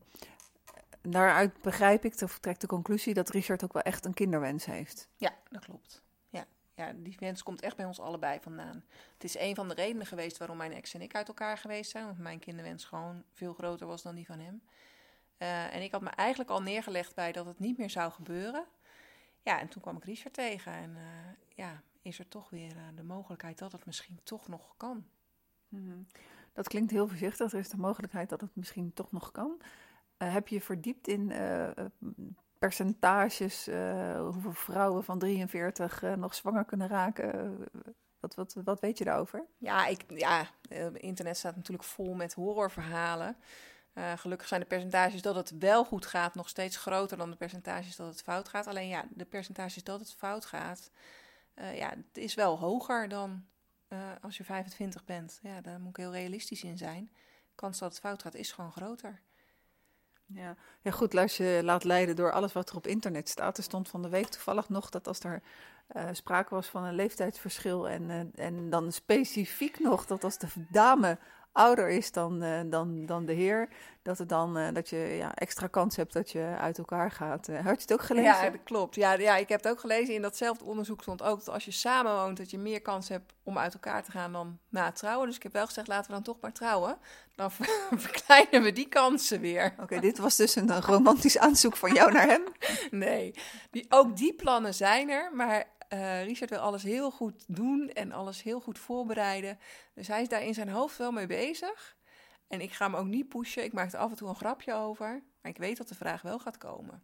daaruit 1.03 1.63
begrijp 1.63 2.05
ik, 2.05 2.21
of 2.21 2.39
trek 2.39 2.61
de 2.61 2.67
conclusie 2.67 3.15
dat 3.15 3.31
Richard 3.31 3.65
ook 3.65 3.73
wel 3.73 3.83
echt 3.83 4.05
een 4.05 4.15
kinderwens 4.15 4.65
heeft. 4.65 5.09
Ja, 5.17 5.35
dat 5.51 5.65
klopt. 5.65 6.03
Ja, 6.29 6.47
ja, 6.75 6.93
die 6.97 7.17
wens 7.19 7.43
komt 7.43 7.61
echt 7.61 7.77
bij 7.77 7.87
ons 7.87 8.01
allebei 8.01 8.39
vandaan. 8.41 8.85
Het 9.13 9.25
is 9.25 9.39
een 9.39 9.55
van 9.55 9.69
de 9.69 9.75
redenen 9.75 10.07
geweest 10.07 10.39
waarom 10.39 10.57
mijn 10.57 10.73
ex 10.73 10.95
en 10.95 11.03
ik 11.03 11.15
uit 11.15 11.29
elkaar 11.29 11.59
geweest 11.59 11.91
zijn. 11.91 12.05
Want 12.05 12.19
mijn 12.19 12.39
kinderwens 12.39 12.85
gewoon 12.85 13.25
veel 13.33 13.55
groter 13.55 13.87
was 13.87 14.03
dan 14.03 14.15
die 14.15 14.27
van 14.27 14.39
hem. 14.39 14.63
Uh, 15.39 15.75
en 15.75 15.83
ik 15.83 15.93
had 15.93 16.01
me 16.01 16.09
eigenlijk 16.09 16.51
al 16.51 16.63
neergelegd 16.63 17.15
bij 17.15 17.33
dat 17.33 17.47
het 17.47 17.59
niet 17.59 17.79
meer 17.79 17.91
zou 17.91 18.13
gebeuren. 18.13 18.65
Ja, 19.43 19.61
en 19.61 19.69
toen 19.69 19.83
kwam 19.83 19.97
ik 19.97 20.05
Richard 20.05 20.35
tegen. 20.35 20.73
En 20.73 20.91
uh, 20.91 21.03
ja, 21.55 21.83
is 22.03 22.19
er 22.19 22.29
toch 22.29 22.51
weer 22.51 22.77
uh, 22.77 22.83
de 22.95 23.03
mogelijkheid 23.03 23.59
dat 23.59 23.73
het 23.73 23.87
misschien 23.87 24.21
toch 24.23 24.49
nog 24.49 24.75
kan. 24.77 25.07
Mm 25.69 25.89
-hmm. 25.89 26.07
Dat 26.53 26.69
klinkt 26.69 26.91
heel 26.91 27.09
voorzichtig. 27.09 27.53
Er 27.53 27.59
is 27.59 27.69
de 27.69 27.77
mogelijkheid 27.77 28.29
dat 28.29 28.41
het 28.41 28.57
misschien 28.57 28.93
toch 28.93 29.13
nog 29.13 29.33
kan. 29.33 29.61
Uh, 30.19 30.33
heb 30.33 30.49
je 30.49 30.61
verdiept 30.61 31.09
in 31.09 31.31
uh, 31.31 31.69
percentages, 32.59 33.69
uh, 33.69 34.21
hoeveel 34.21 34.53
vrouwen 34.53 35.05
van 35.05 35.19
43 35.19 36.03
nog 36.17 36.35
zwanger 36.35 36.65
kunnen 36.65 36.89
raken? 36.89 37.59
Wat, 38.21 38.35
wat, 38.35 38.57
wat 38.65 38.81
weet 38.81 38.99
je 38.99 39.05
daarover? 39.05 39.45
Ja, 39.59 39.87
ik, 39.87 40.05
ja, 40.09 40.47
internet 40.93 41.37
staat 41.37 41.57
natuurlijk 41.57 41.89
vol 41.89 42.15
met 42.15 42.35
horrorverhalen. 42.35 43.37
gelukkig 44.17 44.49
zijn 44.49 44.61
de 44.61 44.67
percentages 44.67 45.23
dat 45.23 45.35
het 45.35 45.59
wel 45.59 45.85
goed 45.85 46.07
gaat 46.07 46.35
nog 46.35 46.49
steeds 46.49 46.77
groter 46.77 47.17
dan 47.17 47.31
de 47.31 47.37
percentages 47.37 47.97
dat 47.97 48.09
het 48.09 48.23
fout 48.23 48.49
gaat. 48.49 48.67
Alleen 48.67 48.89
ja, 48.89 49.05
de 49.11 49.25
percentages 49.25 49.85
dat 49.85 50.01
het 50.01 50.15
fout 50.15 50.45
gaat, 50.45 50.91
ja, 51.55 51.89
het 51.89 52.19
is 52.19 52.35
wel 52.35 52.59
hoger 52.59 53.09
dan 53.09 53.45
als 54.21 54.37
je 54.37 54.45
25 54.45 55.05
bent. 55.05 55.39
Ja, 55.43 55.61
daar 55.61 55.81
moet 55.81 55.91
ik 55.91 55.97
heel 55.97 56.13
realistisch 56.13 56.63
in 56.63 56.79
zijn. 56.79 57.11
De 57.49 57.55
kans 57.55 57.79
dat 57.79 57.91
het 57.91 58.01
fout 58.01 58.23
gaat 58.23 58.35
is 58.35 58.53
gewoon 58.53 58.73
groter. 58.73 59.21
Ja. 60.35 60.57
ja, 60.83 60.91
goed, 60.91 61.17
als 61.17 61.37
je 61.37 61.61
laat 61.65 61.85
leiden 61.85 62.17
door 62.17 62.33
alles 62.33 62.53
wat 62.53 62.71
er 62.71 62.77
op 62.77 62.87
internet 62.87 63.29
staat. 63.29 63.57
Er 63.57 63.63
stond 63.63 63.89
van 63.89 64.03
de 64.03 64.09
week 64.09 64.27
toevallig 64.27 64.69
nog 64.69 64.91
dat 64.91 65.07
als 65.09 65.21
er 65.21 65.43
uh, 65.97 66.09
sprake 66.13 66.55
was 66.55 66.67
van 66.67 66.85
een 66.85 66.95
leeftijdsverschil 66.95 67.89
en, 67.89 68.03
uh, 68.03 68.47
en 68.47 68.71
dan 68.71 68.93
specifiek 68.93 69.79
nog 69.79 70.07
dat 70.07 70.25
als 70.25 70.39
de 70.39 70.47
dame 70.71 71.19
ouder 71.53 71.89
is 71.89 72.13
dan, 72.13 72.43
uh, 72.43 72.61
dan, 72.67 73.07
dan 73.07 73.27
de 73.27 73.33
heer, 73.33 73.69
dat, 74.03 74.19
het 74.19 74.29
dan, 74.29 74.59
uh, 74.59 74.69
dat 74.73 74.89
je 74.89 74.97
ja, 74.97 75.35
extra 75.35 75.67
kans 75.67 75.97
hebt 75.97 76.13
dat 76.13 76.31
je 76.31 76.55
uit 76.59 76.79
elkaar 76.79 77.11
gaat. 77.11 77.49
Uh, 77.49 77.57
had 77.57 77.75
je 77.75 77.81
het 77.81 77.93
ook 77.93 78.03
gelezen? 78.03 78.45
Ja, 78.45 78.51
dat 78.51 78.63
klopt. 78.65 78.95
Ja, 78.95 79.13
ja, 79.13 79.37
ik 79.37 79.49
heb 79.49 79.63
het 79.63 79.73
ook 79.73 79.81
gelezen. 79.81 80.15
In 80.15 80.23
datzelfde 80.23 80.65
onderzoek 80.65 81.03
stond 81.03 81.23
ook 81.23 81.39
dat 81.39 81.55
als 81.55 81.65
je 81.65 81.71
samen 81.71 82.15
woont, 82.15 82.37
dat 82.37 82.51
je 82.51 82.59
meer 82.59 82.83
kans 82.83 83.09
hebt 83.09 83.33
om 83.43 83.59
uit 83.59 83.75
elkaar 83.75 84.03
te 84.03 84.11
gaan 84.11 84.33
dan 84.33 84.59
na 84.69 84.85
het 84.85 84.97
trouwen. 84.97 85.27
Dus 85.27 85.37
ik 85.37 85.43
heb 85.43 85.53
wel 85.53 85.67
gezegd, 85.67 85.89
laten 85.89 86.07
we 86.07 86.13
dan 86.13 86.23
toch 86.23 86.41
maar 86.41 86.53
trouwen. 86.53 86.99
Dan 87.35 87.51
verkleinen 88.07 88.63
we 88.63 88.73
die 88.73 88.89
kansen 88.89 89.41
weer. 89.41 89.73
Oké, 89.73 89.83
okay, 89.83 90.01
dit 90.01 90.19
was 90.19 90.37
dus 90.37 90.57
een 90.57 90.81
romantisch 90.81 91.39
aanzoek 91.39 91.77
van 91.77 91.93
jou 91.93 92.13
naar 92.13 92.27
hem? 92.27 92.43
nee, 92.91 93.35
die, 93.71 93.87
ook 93.89 94.17
die 94.17 94.35
plannen 94.35 94.75
zijn 94.75 95.11
er, 95.11 95.31
maar 95.35 95.65
uh, 95.93 96.25
Richard 96.25 96.51
wil 96.51 96.59
alles 96.59 96.83
heel 96.83 97.11
goed 97.11 97.45
doen 97.47 97.91
en 97.91 98.13
alles 98.13 98.43
heel 98.43 98.61
goed 98.61 98.79
voorbereiden. 98.79 99.59
Dus 99.95 100.09
hij 100.09 100.23
is 100.23 100.29
daar 100.29 100.43
in 100.43 100.55
zijn 100.55 100.69
hoofd 100.69 100.97
wel 100.97 101.11
mee 101.11 101.27
bezig. 101.27 101.97
En 102.49 102.61
ik 102.61 102.73
ga 102.73 102.85
hem 102.85 102.95
ook 102.95 103.07
niet 103.07 103.29
pushen. 103.29 103.65
Ik 103.65 103.73
maak 103.73 103.93
er 103.93 103.99
af 103.99 104.11
en 104.11 104.17
toe 104.17 104.29
een 104.29 104.35
grapje 104.35 104.75
over. 104.75 105.23
Maar 105.43 105.51
ik 105.51 105.59
weet 105.59 105.77
dat 105.77 105.89
de 105.89 105.95
vraag 105.95 106.23
wel 106.23 106.39
gaat 106.39 106.59
komen. 106.59 107.03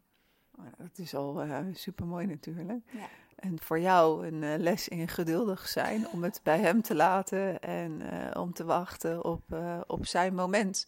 Oh, 0.59 0.65
dat 0.79 0.99
is 0.99 1.15
al 1.15 1.45
uh, 1.45 1.59
eh, 1.59 1.75
super 1.75 2.07
mooi 2.07 2.27
natuurlijk. 2.27 2.81
Ja. 2.91 3.09
En 3.37 3.61
voor 3.61 3.81
jou 3.81 4.27
een 4.27 4.43
uh, 4.43 4.55
les 4.57 4.89
in 4.89 5.09
geduldig 5.09 5.69
zijn 5.69 6.09
om 6.09 6.23
het 6.23 6.41
bij 6.43 6.59
hem 6.59 6.83
te 6.83 6.95
laten 6.95 7.61
en 7.61 8.03
om 8.37 8.53
te 8.53 8.65
wachten 8.65 9.25
op, 9.25 9.43
op 9.87 10.07
zijn 10.07 10.35
moment 10.35 10.87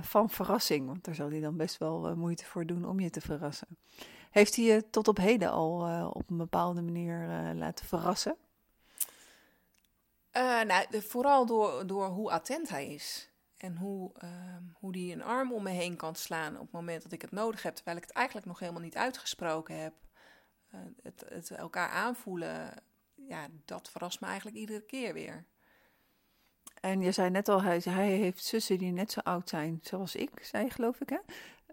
van 0.00 0.30
verrassing. 0.30 0.86
Want 0.86 1.04
daar 1.04 1.14
zal 1.14 1.30
hij 1.30 1.40
dan 1.40 1.56
best 1.56 1.78
wel 1.78 2.16
moeite 2.16 2.44
voor 2.44 2.66
doen 2.66 2.84
om 2.84 3.00
je 3.00 3.10
te 3.10 3.20
verrassen. 3.20 3.68
Heeft 4.30 4.56
hij 4.56 4.64
je 4.64 4.90
tot 4.90 5.08
op 5.08 5.16
heden 5.16 5.50
al 5.50 5.88
uh, 5.88 6.10
op 6.12 6.30
een 6.30 6.36
bepaalde 6.36 6.82
manier 6.82 7.28
laten 7.54 7.86
verrassen? 7.86 8.36
Nou, 10.32 10.86
de, 10.90 11.02
vooral 11.02 11.46
door, 11.46 11.86
door 11.86 12.06
hoe 12.06 12.30
attent 12.30 12.68
hij 12.68 12.86
is. 12.94 13.30
En 13.56 13.76
hoe, 13.76 14.12
hoe 14.72 14.92
die 14.92 15.12
een 15.12 15.22
arm 15.22 15.52
om 15.52 15.62
me 15.62 15.70
heen 15.70 15.96
kan 15.96 16.14
slaan 16.14 16.54
op 16.54 16.62
het 16.62 16.70
moment 16.72 17.02
dat 17.02 17.12
ik 17.12 17.22
het 17.22 17.30
nodig 17.30 17.62
heb, 17.62 17.74
terwijl 17.74 17.96
ik 17.96 18.02
het 18.02 18.12
eigenlijk 18.12 18.46
nog 18.46 18.58
helemaal 18.58 18.82
niet 18.82 18.96
uitgesproken 18.96 19.80
heb. 19.82 19.94
het, 21.02 21.24
het 21.28 21.50
elkaar 21.50 21.88
aanvoelen, 21.88 22.74
ja, 23.14 23.46
dat 23.64 23.90
verrast 23.90 24.20
me 24.20 24.26
eigenlijk 24.26 24.56
iedere 24.56 24.80
keer 24.80 25.12
weer. 25.12 25.44
En 26.80 27.00
je 27.00 27.12
zei 27.12 27.30
net 27.30 27.48
al, 27.48 27.62
hij, 27.62 27.80
hij 27.84 28.10
heeft 28.10 28.44
zussen 28.44 28.78
die 28.78 28.92
net 28.92 29.12
zo 29.12 29.20
oud 29.20 29.48
zijn 29.48 29.78
zoals 29.82 30.14
ik, 30.14 30.30
zei 30.42 30.70
geloof 30.70 31.00
ik 31.00 31.08
hè? 31.08 31.18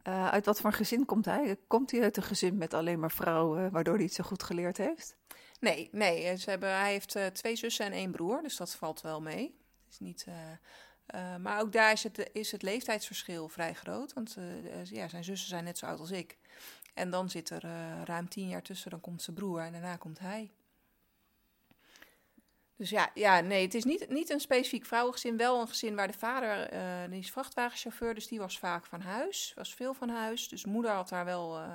Uh, 0.07 0.27
uit 0.27 0.45
wat 0.45 0.59
voor 0.61 0.73
gezin 0.73 1.05
komt 1.05 1.25
hij? 1.25 1.57
Komt 1.67 1.91
hij 1.91 2.01
uit 2.01 2.17
een 2.17 2.23
gezin 2.23 2.57
met 2.57 2.73
alleen 2.73 2.99
maar 2.99 3.11
vrouwen, 3.11 3.71
waardoor 3.71 3.95
hij 3.95 4.03
het 4.03 4.13
zo 4.13 4.23
goed 4.23 4.43
geleerd 4.43 4.77
heeft? 4.77 5.17
Nee, 5.59 5.89
nee 5.91 6.37
ze 6.37 6.49
hebben, 6.49 6.69
hij 6.69 6.91
heeft 6.91 7.17
twee 7.33 7.55
zussen 7.55 7.85
en 7.85 7.91
één 7.91 8.11
broer, 8.11 8.41
dus 8.41 8.57
dat 8.57 8.75
valt 8.75 9.01
wel 9.01 9.21
mee. 9.21 9.59
Is 9.89 9.99
niet, 9.99 10.25
maar 11.41 11.61
ook 11.61 11.71
daar 11.71 11.91
is 11.91 12.03
het, 12.03 12.29
is 12.33 12.51
het 12.51 12.61
leeftijdsverschil 12.61 13.49
vrij 13.49 13.73
groot. 13.73 14.13
Want 14.13 14.37
ja, 14.83 15.07
zijn 15.07 15.23
zussen 15.23 15.49
zijn 15.49 15.63
net 15.63 15.77
zo 15.77 15.85
oud 15.85 15.99
als 15.99 16.11
ik. 16.11 16.37
En 16.93 17.09
dan 17.09 17.29
zit 17.29 17.49
er 17.49 17.61
ruim 18.03 18.29
tien 18.29 18.47
jaar 18.47 18.63
tussen, 18.63 18.91
dan 18.91 19.01
komt 19.01 19.21
zijn 19.21 19.35
broer 19.35 19.59
en 19.59 19.71
daarna 19.71 19.95
komt 19.95 20.19
hij. 20.19 20.51
Dus 22.77 22.89
ja, 22.89 23.09
ja 23.13 23.39
nee, 23.39 23.63
het 23.63 23.73
is 23.73 23.83
niet, 23.83 24.09
niet 24.09 24.29
een 24.29 24.39
specifiek 24.39 24.85
vrouwengezin. 24.85 25.37
Wel 25.37 25.61
een 25.61 25.67
gezin 25.67 25.95
waar 25.95 26.07
de 26.07 26.17
vader, 26.17 26.73
uh, 26.73 27.09
die 27.09 27.19
is 27.19 27.31
vrachtwagenchauffeur, 27.31 28.13
dus 28.13 28.27
die 28.27 28.39
was 28.39 28.59
vaak 28.59 28.85
van 28.85 29.01
huis. 29.01 29.51
Was 29.55 29.73
veel 29.73 29.93
van 29.93 30.09
huis. 30.09 30.49
Dus 30.49 30.65
moeder 30.65 30.91
had 30.91 31.09
daar 31.09 31.25
wel, 31.25 31.59
uh, 31.59 31.67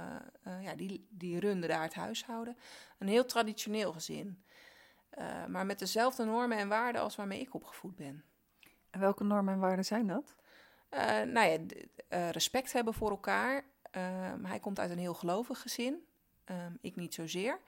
uh, 0.47 0.65
ja, 0.65 0.75
die, 0.75 1.07
die 1.11 1.39
runde 1.39 1.67
daar 1.67 1.83
het 1.83 1.95
huishouden. 1.95 2.57
Een 2.99 3.09
heel 3.09 3.25
traditioneel 3.25 3.93
gezin. 3.93 4.45
maar 5.49 5.67
met 5.67 5.79
dezelfde 5.79 6.25
normen 6.25 6.59
en 6.59 6.69
waarden 6.69 7.01
als 7.01 7.17
waarmee 7.17 7.41
ik 7.41 7.55
opgevoed 7.55 7.97
ben. 7.97 8.25
En 8.91 9.01
welke 9.01 9.25
normen 9.25 9.55
en 9.55 9.61
waarden 9.61 9.85
zijn 9.85 10.07
dat? 10.07 10.37
nou 11.27 11.49
ja, 11.49 11.59
respect 12.31 12.73
hebben 12.73 12.95
voor 12.95 13.11
elkaar. 13.11 13.65
Ehm, 13.91 14.45
hij 14.45 14.61
komt 14.61 14.79
uit 14.79 14.91
een 14.91 14.99
heel 14.99 15.15
gelovig 15.15 15.61
gezin. 15.61 16.05
Um, 16.51 16.79
ik 16.81 16.97
niet 16.97 17.15
zozeer. 17.15 17.61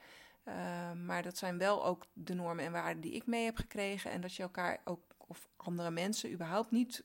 Ehm, 0.43 1.05
maar 1.05 1.23
dat 1.23 1.37
zijn 1.37 1.57
wel 1.57 1.85
ook 1.85 2.05
de 2.13 2.33
normen 2.33 2.65
en 2.65 2.71
waarden 2.71 3.01
die 3.01 3.13
ik 3.13 3.25
mee 3.25 3.45
heb 3.45 3.57
gekregen. 3.57 4.11
En 4.11 4.21
dat 4.21 4.35
je 4.35 4.43
elkaar 4.43 4.81
ook, 4.83 5.01
of 5.17 5.49
andere 5.55 5.91
mensen, 5.91 6.31
überhaupt 6.31 6.71
niet 6.71 7.03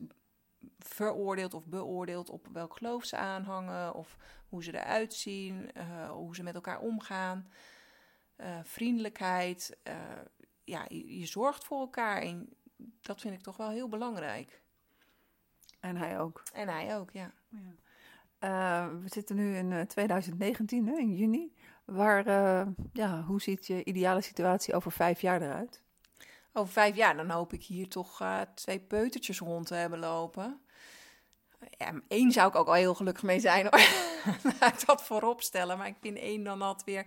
veroordeelt 0.78 1.54
of 1.54 1.66
beoordeelt 1.66 2.30
op 2.30 2.48
welk 2.52 2.76
geloof 2.76 3.04
ze 3.04 3.16
aanhangen. 3.16 3.94
Of 3.94 4.16
hoe 4.48 4.64
ze 4.64 4.80
eruit 4.80 5.14
zien, 5.14 5.70
uh, 5.76 6.10
hoe 6.10 6.34
ze 6.34 6.42
met 6.42 6.54
elkaar 6.54 6.80
omgaan. 6.80 7.50
Uh, 8.36 8.58
vriendelijkheid. 8.62 9.78
Uh, 9.88 9.94
ja, 10.64 10.84
je, 10.88 11.18
je, 11.18 11.26
zorgt 11.26 11.64
voor 11.64 11.80
elkaar. 11.80 12.22
En 12.22 12.48
dat 13.00 13.20
vind 13.20 13.34
ik 13.34 13.40
toch 13.40 13.56
wel 13.56 13.70
heel 13.70 13.88
belangrijk. 13.88 14.62
En 15.80 15.96
hij 15.96 16.20
ook. 16.20 16.42
En 16.52 16.68
hij 16.68 16.96
ook, 16.96 17.10
ja. 17.10 17.32
ja. 18.40 18.98
we 18.98 19.08
zitten 19.08 19.36
nu 19.36 19.56
in 19.56 19.86
2019, 19.86 20.86
hè, 20.86 20.96
in 20.96 21.16
juni. 21.16 21.52
Waar, 21.88 22.26
uh, 22.26 22.66
ja, 22.92 23.22
hoe 23.22 23.40
ziet 23.40 23.66
je 23.66 23.84
ideale 23.84 24.20
situatie 24.20 24.74
over 24.74 24.92
vijf 24.92 25.20
jaar 25.20 25.42
eruit? 25.42 25.82
Over 26.52 26.72
vijf 26.72 26.96
jaar, 26.96 27.16
dan 27.16 27.30
hoop 27.30 27.52
ik 27.52 27.64
hier 27.64 27.88
toch 27.88 28.20
uh, 28.20 28.40
twee 28.54 28.80
peutertjes 28.80 29.38
rond 29.38 29.66
te 29.66 29.74
hebben 29.74 29.98
lopen. 29.98 30.60
Ja, 31.70 32.30
zou 32.30 32.48
ik 32.48 32.54
ook 32.54 32.66
al 32.66 32.72
heel 32.72 32.94
gelukkig 32.94 33.22
mee 33.22 33.40
zijn 33.40 33.66
hoor. 33.66 33.80
Laat 34.60 34.86
dat 34.86 35.02
voorop 35.02 35.42
stellen. 35.42 35.78
Maar 35.78 35.86
ik 35.86 35.96
vind 36.00 36.18
één 36.18 36.44
dan 36.44 36.62
altijd 36.62 36.86
weer... 36.86 37.06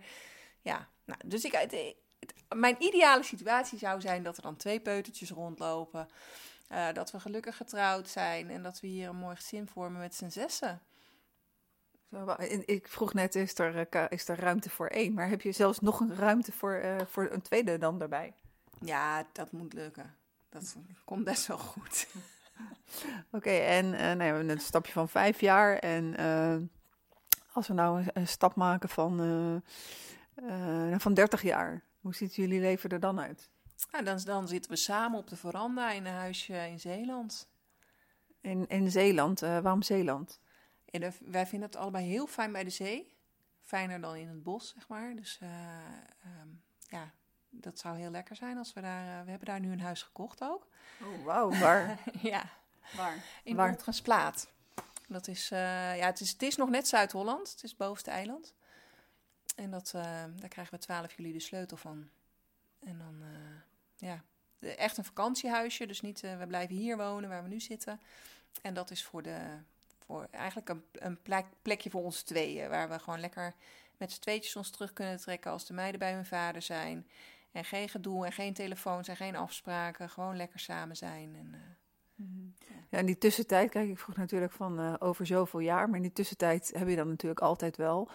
Ja, 0.62 0.88
nou, 1.06 1.20
dus 1.26 1.44
ik, 1.44 1.96
mijn 2.56 2.76
ideale 2.80 3.24
situatie 3.24 3.78
zou 3.78 4.02
zijn 4.02 4.24
dat 4.24 4.38
er 4.38 4.44
dan 4.44 4.56
twee 4.56 4.80
peutertjes 4.80 5.30
rondlopen. 5.30 6.08
Uh, 6.72 6.88
dat 6.94 7.12
we 7.12 7.20
gelukkig 7.20 7.58
getrouwd 7.58 8.10
zijn 8.10 8.50
en 8.50 8.64
dat 8.64 8.80
we 8.80 8.88
hier 8.88 9.10
een 9.10 9.16
mooi 9.16 9.36
gezin 9.36 9.68
vormen 9.68 10.02
met 10.02 10.16
z'n 10.16 10.30
zessen. 10.30 10.82
Ik 12.66 12.88
vroeg 12.88 13.14
net, 13.14 13.36
is 13.36 13.60
er, 13.60 13.88
eh, 13.90 14.06
is 14.10 14.28
er 14.28 14.40
ruimte 14.40 14.70
voor 14.70 14.88
één? 14.88 15.14
Maar 15.14 15.30
heb 15.30 15.42
je 15.42 15.52
zelfs 15.52 15.80
nog 15.80 16.00
een 16.00 16.16
ruimte 16.16 16.52
voor, 16.52 16.82
uh, 16.84 16.96
voor 17.08 17.30
een 17.32 17.42
tweede 17.42 17.78
dan 17.78 18.00
daarbij? 18.00 18.34
Ja, 18.80 19.26
dat 19.32 19.52
moet 19.52 19.74
lukken. 19.74 20.16
Dat 20.50 20.76
komt 21.06 21.24
best 21.24 21.48
wel 21.48 21.58
goed. 21.58 22.08
Oké, 23.32 23.50
en 23.50 23.86
uh, 23.86 24.00
nee, 24.00 24.16
we 24.16 24.24
hebben 24.24 24.50
een 24.50 24.60
stapje 24.60 24.92
van 24.92 25.10
vijf 25.10 25.40
jaar. 25.40 25.78
En 25.78 26.16
als 27.54 27.68
we 27.68 27.74
nou 27.74 28.00
een, 28.00 28.10
een 28.14 28.28
stap 28.28 28.56
maken 28.56 28.90
van, 28.90 29.18
van 30.98 31.14
30 31.14 31.42
jaar, 31.42 31.84
hoe 32.00 32.16
ziet 32.16 32.36
jullie 32.36 32.60
leven 32.60 32.90
er 32.90 33.00
dan 33.00 33.20
uit? 33.20 33.50
Nou, 33.92 34.04
dan, 34.04 34.20
dan 34.24 34.48
zitten 34.48 34.72
we 34.72 34.78
samen 34.78 35.20
op 35.20 35.28
de 35.28 35.36
veranda 35.36 35.92
in 35.92 36.06
een 36.06 36.14
huisje 36.14 36.54
in 36.54 36.80
Zeeland. 36.80 37.50
In, 38.42 38.68
in 38.68 38.92
Zeeland? 38.92 39.40
waarom 39.40 39.82
Zeeland? 39.82 40.40
En 40.92 41.14
wij 41.26 41.48
vinden 41.48 41.70
het 41.70 41.78
allebei 41.78 42.06
heel 42.06 42.28
fijn 42.28 42.52
bij 42.52 42.64
de 42.64 42.70
zee. 42.70 43.16
Fijner 43.62 44.02
dan 44.02 44.16
in 44.16 44.28
het 44.28 44.44
bos, 44.44 44.74
zeg 44.74 44.88
maar. 44.88 45.16
Dus 45.16 45.40
uh, 45.44 45.50
um, 46.42 46.62
ja, 46.80 47.12
dat 47.50 47.80
zou 47.80 47.98
heel 47.98 48.12
lekker 48.12 48.36
zijn 48.36 48.58
als 48.58 48.74
we 48.74 48.82
daar... 48.82 49.06
Uh, 49.06 49.24
we 49.24 49.30
hebben 49.30 49.48
daar 49.48 49.60
nu 49.60 49.72
een 49.72 49.82
huis 49.82 50.04
gekocht 50.04 50.44
ook. 50.44 50.68
Oh, 51.02 51.26
wauw. 51.26 51.50
Waar? 51.50 52.00
ja. 52.22 52.44
Waar? 52.96 53.24
In 53.44 53.56
Noord-Transplaat. 53.56 54.52
Dat 55.08 55.28
is, 55.28 55.52
uh, 55.52 55.98
ja, 55.98 56.06
het 56.06 56.20
is, 56.20 56.32
het 56.32 56.42
is 56.42 56.56
nog 56.56 56.70
net 56.70 56.88
Zuid-Holland. 56.88 57.52
Het 57.52 57.64
is 57.64 57.70
het 57.70 57.80
bovenste 57.80 58.12
eiland. 58.12 58.54
En 59.56 59.72
dat, 59.72 59.90
daar 59.92 60.48
krijgen 60.48 60.74
we 60.74 60.80
12 60.80 61.14
juli 61.18 61.34
de 61.34 61.40
sleutel 61.40 61.78
van. 61.78 62.10
En 62.80 62.98
dan, 62.98 63.24
ja, 63.96 64.24
echt 64.60 64.98
een 64.98 65.04
vakantiehuisje. 65.04 65.86
Dus 65.86 66.02
niet, 66.02 66.22
we 66.22 66.46
blijven 66.48 66.76
hier 66.76 66.98
wonen 66.98 67.30
waar 67.30 67.44
we 67.44 67.50
nu 67.50 67.60
zitten. 67.60 68.02
En 68.62 68.74
dat 68.74 68.92
is 68.92 69.04
voor 69.04 69.22
de, 69.22 69.58
voor 70.12 70.28
eigenlijk 70.32 70.70
een, 70.70 70.84
een 70.92 71.22
plek, 71.22 71.46
plekje 71.62 71.90
voor 71.90 72.04
ons 72.04 72.22
tweeën. 72.22 72.70
Waar 72.70 72.90
we 72.90 73.00
gewoon 73.00 73.20
lekker 73.20 73.54
met 73.98 74.12
z'n 74.12 74.20
tweetjes 74.20 74.56
ons 74.56 74.70
terug 74.70 74.94
kunnen 74.94 75.18
trekken 75.18 75.52
als 75.52 75.66
de 75.66 75.74
meiden 75.74 76.00
bij 76.00 76.14
hun 76.14 76.26
vader 76.26 76.62
zijn. 76.62 77.08
En 77.52 77.66
geen 77.66 77.90
gedoe 77.90 78.26
en 78.26 78.32
geen 78.32 78.54
telefoons 78.54 79.08
en 79.08 79.16
geen 79.16 79.36
afspraken. 79.36 80.10
Gewoon 80.10 80.36
lekker 80.36 80.60
samen 80.60 80.96
zijn. 80.96 81.36
En, 81.36 81.54
uh, 81.54 82.78
ja. 82.90 82.98
in 82.98 83.06
die 83.06 83.18
tussentijd, 83.18 83.70
kijk, 83.70 83.90
ik 83.90 84.00
vroeg 84.00 84.16
natuurlijk 84.16 84.52
van 84.52 84.80
uh, 84.80 84.94
over 85.00 85.26
zoveel 85.26 85.60
jaar. 85.60 85.88
Maar 85.88 85.96
in 85.96 86.02
die 86.02 86.14
tussentijd 86.14 86.72
heb 86.78 86.88
je 86.88 86.96
dan 86.96 87.08
natuurlijk 87.08 87.42
altijd 87.42 87.78
wel, 87.78 88.10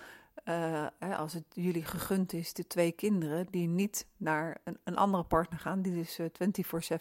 uh, 0.45 0.87
als 1.17 1.33
het 1.33 1.45
jullie 1.53 1.85
gegund 1.85 2.33
is, 2.33 2.53
de 2.53 2.67
twee 2.67 2.93
kinderen 2.93 3.47
die 3.51 3.69
niet 3.69 4.07
naar 4.17 4.61
een, 4.65 4.79
een 4.85 4.97
andere 4.97 5.25
partner 5.25 5.59
gaan. 5.59 5.83
Die 5.83 5.95
dus 5.95 6.19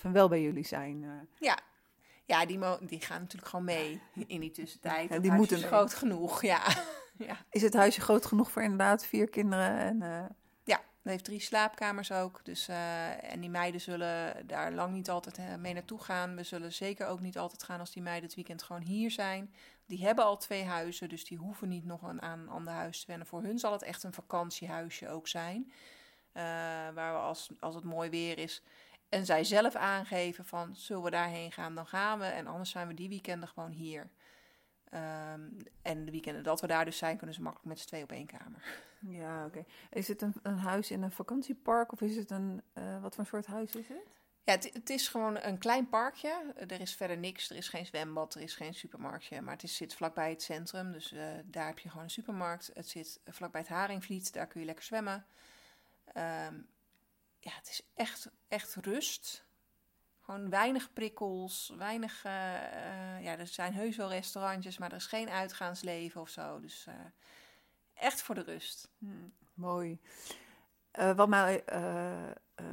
24-7 0.08 0.12
wel 0.12 0.30
bij 0.30 0.42
jullie 0.42 0.66
zijn. 0.66 1.28
Ja, 1.40 1.60
ja, 2.26 2.46
die, 2.46 2.60
die 2.80 3.02
gaan 3.02 3.22
natuurlijk 3.22 3.50
gewoon 3.50 3.66
mee 3.66 4.02
in 4.28 4.40
die 4.40 4.52
tussentijd. 4.52 5.10
En 5.10 5.22
die 5.22 5.32
moeten 5.32 5.62
groot 5.62 5.94
genoeg, 5.94 6.42
ja. 6.42 6.64
ja. 7.28 7.38
Is 7.50 7.62
het 7.62 7.74
huisje 7.74 8.02
groot 8.02 8.26
genoeg 8.26 8.52
voor 8.52 8.62
inderdaad 8.62 9.06
vier 9.06 9.30
kinderen? 9.30 9.78
En, 9.78 10.02
uh... 10.02 10.26
Ja, 10.64 10.76
het 10.76 11.12
heeft 11.12 11.24
drie 11.24 11.40
slaapkamers 11.40 12.12
ook. 12.12 12.40
Dus, 12.44 12.70
uh, 12.70 13.32
en 13.32 13.40
die 13.40 13.50
meiden 13.50 13.82
zullen 13.82 14.48
daar 14.48 14.72
lang 14.72 14.94
niet 14.94 15.10
altijd 15.10 15.38
uh, 15.38 15.56
mee 15.56 15.74
naartoe 15.74 16.00
gaan. 16.00 16.36
We 16.36 16.44
zullen 16.44 16.74
zeker 16.74 17.08
ook 17.08 17.20
niet 17.20 17.38
altijd 17.38 17.64
gaan 17.64 17.80
als 17.80 17.92
die 17.92 18.04
meiden 18.04 18.26
het 18.26 18.36
weekend 18.36 18.64
gewoon 18.64 18.82
hier 18.82 19.12
zijn. 19.12 19.54
Die 19.86 20.06
hebben 20.06 20.26
al 20.26 20.38
twee 20.38 20.64
huizen, 20.64 21.10
dus 21.10 21.26
die 21.26 21.38
hoeven 21.38 21.68
niet 21.68 21.86
nog 21.86 22.02
een, 22.02 22.22
aan 22.22 22.40
een 22.40 22.50
ander 22.50 22.74
huis 22.74 23.00
te 23.00 23.08
wennen. 23.08 23.28
Voor 23.28 23.44
hun 23.44 23.60
zal 23.60 23.72
het 23.72 23.84
echt 23.84 24.04
een 24.04 24.14
vakantiehuisje 24.14 25.10
ook 25.10 25.28
zijn. 25.28 25.72
waar 26.94 27.14
we 27.14 27.20
als, 27.20 27.50
als 27.60 27.76
het 27.76 27.84
mooi 27.84 28.10
weer 28.10 28.38
is 28.38 28.64
en 29.10 29.26
zij 29.26 29.44
zelf 29.44 29.76
aangeven 29.76 30.46
van, 30.46 30.76
zullen 30.76 31.04
we 31.04 31.10
daarheen 31.10 31.52
gaan, 31.52 31.76
dan 31.76 31.88
gaan 31.88 32.20
we. 32.20 32.26
En 32.26 32.48
anders 32.48 32.70
zijn 32.70 32.88
we 32.88 32.94
die 32.94 33.10
weekenden 33.10 33.50
gewoon 33.50 33.72
hier. 33.72 34.10
Um, 34.94 35.58
en 35.82 36.06
de 36.06 36.12
weekenden 36.12 36.44
dat 36.44 36.62
we 36.62 36.68
daar 36.68 36.86
dus 36.86 36.98
zijn, 36.98 37.18
kunnen 37.18 37.36
ze 37.36 37.42
makkelijk 37.42 37.70
met 37.70 37.80
z'n 37.80 37.88
twee 37.88 38.04
op 38.04 38.12
één 38.12 38.26
kamer. 38.26 38.64
Ja, 39.00 39.46
oké. 39.46 39.66
Is 39.90 40.08
het 40.08 40.22
een, 40.22 40.34
een, 40.42 40.58
huis 40.58 40.92
in 40.92 41.02
een 41.02 41.12
vakantiepark 41.12 41.92
of 41.92 42.02
is 42.02 42.16
het 42.16 42.32
een, 42.32 42.62
uh, 42.74 43.02
wat 43.02 43.16
voor 43.16 43.26
soort 43.26 43.46
huis 43.46 43.76
is 43.76 43.88
het? 43.88 44.08
Ja, 44.44 44.52
het, 44.54 44.70
het, 44.74 44.90
is 44.90 45.08
gewoon 45.08 45.38
een 45.42 45.58
klein 45.58 45.90
parkje. 45.90 46.54
Er 46.68 46.82
is 46.82 46.96
verder 46.96 47.18
niks. 47.18 47.50
Er 47.50 47.56
is 47.56 47.70
geen 47.70 47.86
zwembad, 47.86 48.36
er 48.36 48.42
is 48.42 48.56
geen 48.56 48.74
supermarktje. 48.74 49.42
Maar 49.42 49.54
het 49.54 49.64
is, 49.64 49.76
zit 49.76 49.96
vlakbij 49.96 50.30
het 50.30 50.42
centrum, 50.42 50.92
dus 50.92 51.14
uh, 51.14 51.24
daar 51.46 51.68
heb 51.68 51.80
je 51.80 51.90
gewoon 51.90 52.04
een 52.04 52.10
supermarkt. 52.10 52.72
Het 52.74 52.90
zit 52.90 53.20
vlakbij 53.26 53.62
het 53.62 53.70
Haringvliet, 53.70 54.34
daar 54.34 54.48
kun 54.48 54.60
je 54.60 54.66
lekker 54.66 54.86
zwemmen. 54.86 55.26
Um, 56.48 56.68
ja, 57.46 57.52
het 57.56 57.70
is 57.70 57.82
echt, 57.94 58.30
echt 58.48 58.76
rust. 58.76 59.46
Gewoon 60.20 60.50
weinig 60.50 60.94
prikkels, 60.94 61.74
weinig. 61.78 62.26
Uh, 62.26 62.32
uh, 62.32 63.24
ja, 63.24 63.38
er 63.38 63.48
zijn 63.48 63.74
heus 63.74 63.96
wel 63.96 64.10
restaurantjes, 64.10 64.78
maar 64.78 64.90
er 64.90 64.98
is 64.98 65.06
geen 65.06 65.30
uitgaansleven 65.30 66.22
of 66.22 66.30
zo. 66.30 66.60
Dus 66.60 66.86
uh, 66.90 66.94
echt 67.94 68.22
voor 68.22 68.36
de 68.36 68.42
rust. 68.42 68.92
Hmm, 68.98 69.34
mooi. 69.54 70.00
wat 71.16 71.28
mij, 71.28 71.64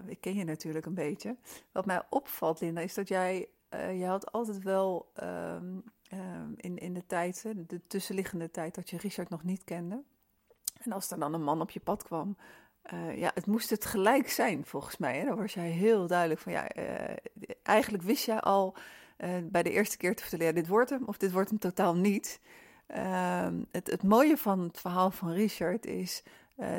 ik 0.07 0.21
ken 0.21 0.35
je 0.35 0.45
natuurlijk 0.45 0.87
een 0.87 0.95
beetje. 0.95 1.37
Wat 1.73 1.87
mij 1.87 2.03
opvalt, 2.11 2.61
Linda, 2.61 2.81
is 2.81 2.95
dat 2.95 3.09
jij, 3.09 3.49
jij 3.71 4.09
had 4.09 4.33
altijd 4.33 4.63
wel 4.63 5.13
um, 5.23 5.85
um, 6.13 6.55
in, 6.57 6.79
in 6.79 6.95
de 6.95 7.07
tijd, 7.07 7.43
de 7.57 7.87
tussenliggende 7.87 8.51
tijd, 8.51 8.75
dat 8.75 8.91
je 8.91 8.97
Richard 8.97 9.29
nog 9.29 9.43
niet 9.43 9.65
kende. 9.65 10.03
En 10.79 10.93
als 10.93 11.11
er 11.11 11.19
dan 11.19 11.35
een 11.35 11.45
man 11.45 11.61
op 11.61 11.71
je 11.71 11.81
pad 11.81 12.03
kwam, 12.03 12.37
uh, 12.93 13.19
ja, 13.19 13.31
het 13.35 13.47
moest 13.47 13.71
het 13.71 13.85
gelijk 13.85 14.31
zijn, 14.31 14.65
volgens 14.65 14.97
mij. 14.97 15.19
Hè? 15.19 15.25
Dan 15.25 15.37
was 15.37 15.55
jij 15.55 15.69
heel 15.69 16.07
duidelijk 16.07 16.41
van, 16.41 16.53
ja, 16.53 16.77
uh, 16.77 17.17
eigenlijk 17.63 18.05
wist 18.05 18.25
jij 18.25 18.41
al 18.41 18.77
uh, 19.19 19.31
bij 19.43 19.63
de 19.63 19.71
eerste 19.71 19.97
keer 19.97 20.17
te 20.17 20.23
vertellen, 20.23 20.47
ja, 20.47 20.53
dit 20.53 20.69
wordt 20.69 20.91
hem 20.91 21.03
of 21.07 21.17
dit 21.17 21.33
wordt 21.33 21.49
hem 21.49 21.59
totaal 21.59 21.97
niet. 21.97 22.41
Ehm, 22.87 23.63
het, 23.71 23.91
het 23.91 24.03
mooie 24.03 24.37
van 24.37 24.61
het 24.61 24.81
verhaal 24.81 25.11
van 25.11 25.33
Richard 25.33 25.87
is, 25.87 26.23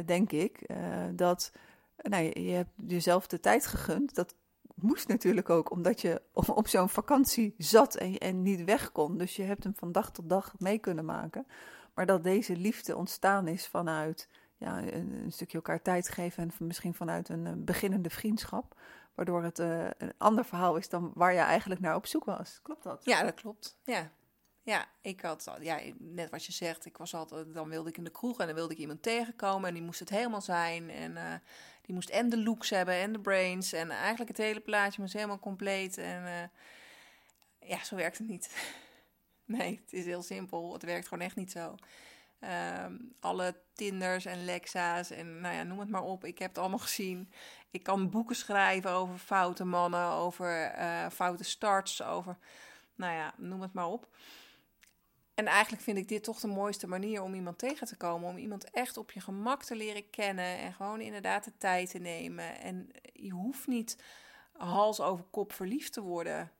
denk 0.05 0.31
ik, 0.31 0.69
dat 1.11 1.51
nou, 1.97 2.23
je, 2.23 2.45
je 2.45 2.51
hebt 2.51 2.71
jezelf 2.87 3.27
de 3.27 3.39
tijd 3.39 3.65
gegund. 3.65 4.15
Dat 4.15 4.35
moest 4.75 5.07
natuurlijk 5.07 5.49
ook, 5.49 5.71
omdat 5.71 6.01
je 6.01 6.21
op, 6.33 6.67
zo'n 6.67 6.89
vakantie 6.89 7.55
zat 7.57 7.95
en 7.95 8.41
niet 8.41 8.63
weg 8.63 8.91
kon. 8.91 9.17
Dus 9.17 9.35
je 9.35 9.43
hebt 9.43 9.63
hem 9.63 9.73
van 9.75 9.91
dag 9.91 10.11
tot 10.11 10.29
dag 10.29 10.53
mee 10.57 10.77
kunnen 10.77 11.05
maken. 11.05 11.47
Maar 11.93 12.05
dat 12.05 12.23
deze 12.23 12.55
liefde 12.55 12.95
ontstaan 12.95 13.47
is 13.47 13.67
vanuit 13.67 14.29
ja, 14.63 14.93
een, 14.93 15.32
stukje 15.32 15.58
elkaar 15.58 15.82
tijd 15.82 16.10
geven 16.10 16.43
en 16.43 16.67
misschien 16.67 16.93
vanuit 16.93 17.30
een, 17.30 17.65
beginnende 17.65 18.10
vriendschap. 18.10 18.82
Waardoor 19.15 19.43
het 19.43 19.58
een 19.58 20.13
ander 20.17 20.45
verhaal 20.45 20.76
is 20.76 20.89
dan 20.89 21.12
waar 21.15 21.34
je 21.34 21.39
eigenlijk 21.39 21.82
naar 21.82 21.95
op 21.95 22.06
zoek 22.06 22.26
was. 22.26 22.60
Klopt 22.63 22.84
dat? 22.84 23.06
Ja, 23.06 23.23
dat 23.23 23.34
klopt. 23.34 23.78
Ja. 23.84 24.12
Ja, 24.62 24.86
ik 25.02 25.21
had, 25.21 25.52
ja, 25.60 25.80
net 25.97 26.30
wat 26.30 26.45
je 26.45 26.52
zegt, 26.52 26.86
ik 26.86 26.97
was 26.97 27.13
altijd, 27.13 27.54
dan 27.54 27.69
wilde 27.69 27.89
ik 27.89 27.97
in 27.97 28.04
de 28.04 28.10
kroeg 28.10 28.39
en 28.39 28.45
dan 28.45 28.56
wilde 28.56 28.73
ik 28.73 28.80
iemand 28.80 29.02
tegenkomen 29.02 29.67
en 29.67 29.73
die 29.73 29.84
moest 29.84 29.99
het 29.99 30.10
helemaal 30.10 30.41
zijn. 30.41 30.89
En 30.89 31.41
die 31.82 31.93
moest 31.93 32.10
en 32.10 32.30
de 32.30 32.43
looks 32.43 32.69
hebben 32.69 32.95
en 32.95 33.13
de 33.13 33.19
brains 33.19 33.73
en 33.73 33.89
eigenlijk 33.89 34.30
het 34.30 34.38
hele 34.38 34.60
plaatje 34.60 35.02
moest 35.02 35.13
helemaal 35.13 35.39
compleet. 35.39 35.97
En 35.97 36.52
ja, 37.60 37.84
zo 37.84 37.95
werkt 37.95 38.17
het 38.17 38.28
niet. 38.28 38.49
Nee, 39.45 39.80
het 39.84 39.93
is 39.93 40.06
heel 40.06 40.21
simpel. 40.21 40.73
Het 40.73 40.84
werkt 40.84 41.08
gewoon 41.08 41.26
echt 41.26 41.36
niet 41.36 41.52
zo. 41.52 41.76
Ehm, 42.43 42.93
alle 43.19 43.56
Tinders 43.73 44.25
en 44.25 44.45
Lexa's 44.45 45.10
en 45.10 45.41
nou 45.41 45.56
ja, 45.56 45.63
noem 45.63 45.79
het 45.79 45.89
maar 45.89 46.03
op. 46.03 46.25
Ik 46.25 46.39
heb 46.39 46.49
het 46.49 46.58
allemaal 46.58 46.79
gezien. 46.79 47.32
Ik 47.71 47.84
kan 47.84 48.10
boeken 48.10 48.36
schrijven 48.36 48.91
over 48.91 49.17
foute 49.17 49.63
mannen, 49.65 50.08
over 50.08 50.77
uh, 50.77 51.10
foute 51.10 51.43
starts, 51.43 52.03
over, 52.03 52.38
nou 52.95 53.13
ja, 53.13 53.34
noem 53.38 53.62
het 53.62 53.73
maar 53.73 53.88
op. 53.88 54.08
En 55.34 55.45
eigenlijk 55.45 55.84
vind 55.84 55.97
ik 55.97 56.08
dit 56.08 56.23
toch 56.23 56.39
de 56.39 56.47
mooiste 56.47 56.88
manier 56.88 57.21
om 57.21 57.34
iemand 57.34 57.58
tegen 57.58 57.88
te 57.88 57.97
komen. 57.97 58.29
Om 58.29 58.38
iemand 58.38 58.69
echt 58.69 58.97
op 58.97 59.12
je 59.12 59.21
gemak 59.21 59.63
te 59.63 59.75
leren 59.75 60.10
kennen 60.10 60.58
en 60.58 60.73
gewoon 60.73 61.01
inderdaad 61.01 61.43
de 61.43 61.58
tijd 61.58 61.89
te 61.89 61.99
nemen. 61.99 62.60
En 62.60 62.89
je 63.13 63.32
hoeft 63.32 63.67
niet 63.67 63.97
hals 64.51 64.99
over 64.99 65.25
kop 65.29 65.53
verliefd 65.53 65.93
te 65.93 66.01
worden. 66.01 66.51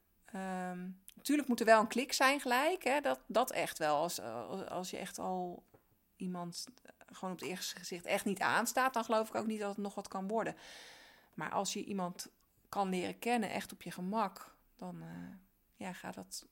Natuurlijk 1.16 1.48
moet 1.48 1.60
er 1.60 1.66
wel 1.66 1.80
een 1.80 1.88
klik 1.88 2.14
zijn 2.14 2.40
gelijk. 2.40 2.84
Hè? 2.84 3.02
Dat, 3.02 3.20
dat 3.28 3.52
echt 3.52 3.78
wel. 3.78 3.96
Als, 3.96 4.22
als 4.70 4.90
je 4.90 4.98
echt 4.98 5.20
al 5.20 5.64
iemand 6.24 6.68
gewoon 7.06 7.34
op 7.34 7.40
het 7.40 7.50
eerste 7.50 7.76
gezicht 7.76 8.06
echt 8.06 8.26
niet 8.26 8.40
aanstaat, 8.40 8.94
dan 8.94 9.04
geloof 9.04 9.30
ik 9.30 9.36
ook 9.36 9.48
niet 9.48 9.60
dat 9.60 9.70
het 9.70 9.78
nog 9.78 9.96
wat 9.96 10.08
kan 10.08 10.28
worden. 10.28 10.56
Maar 11.34 11.52
als 11.52 11.74
je 11.74 11.84
iemand 11.84 12.30
kan 12.70 12.90
leren 12.90 13.20
kennen, 13.20 13.50
echt 13.50 13.72
op 13.72 13.82
je 13.82 13.92
gemak, 13.92 14.56
dan 14.76 14.96
uh, 14.96 15.08
ja, 15.76 15.94
gaat 15.94 16.14
dat, 16.14 16.46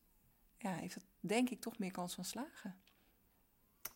ja, 0.57 0.71
heeft 0.71 0.95
het 0.95 1.05
denk 1.19 1.49
ik 1.49 1.61
toch 1.61 1.77
meer 1.77 1.91
kans 1.91 2.15
van 2.15 2.25
slagen. 2.25 2.81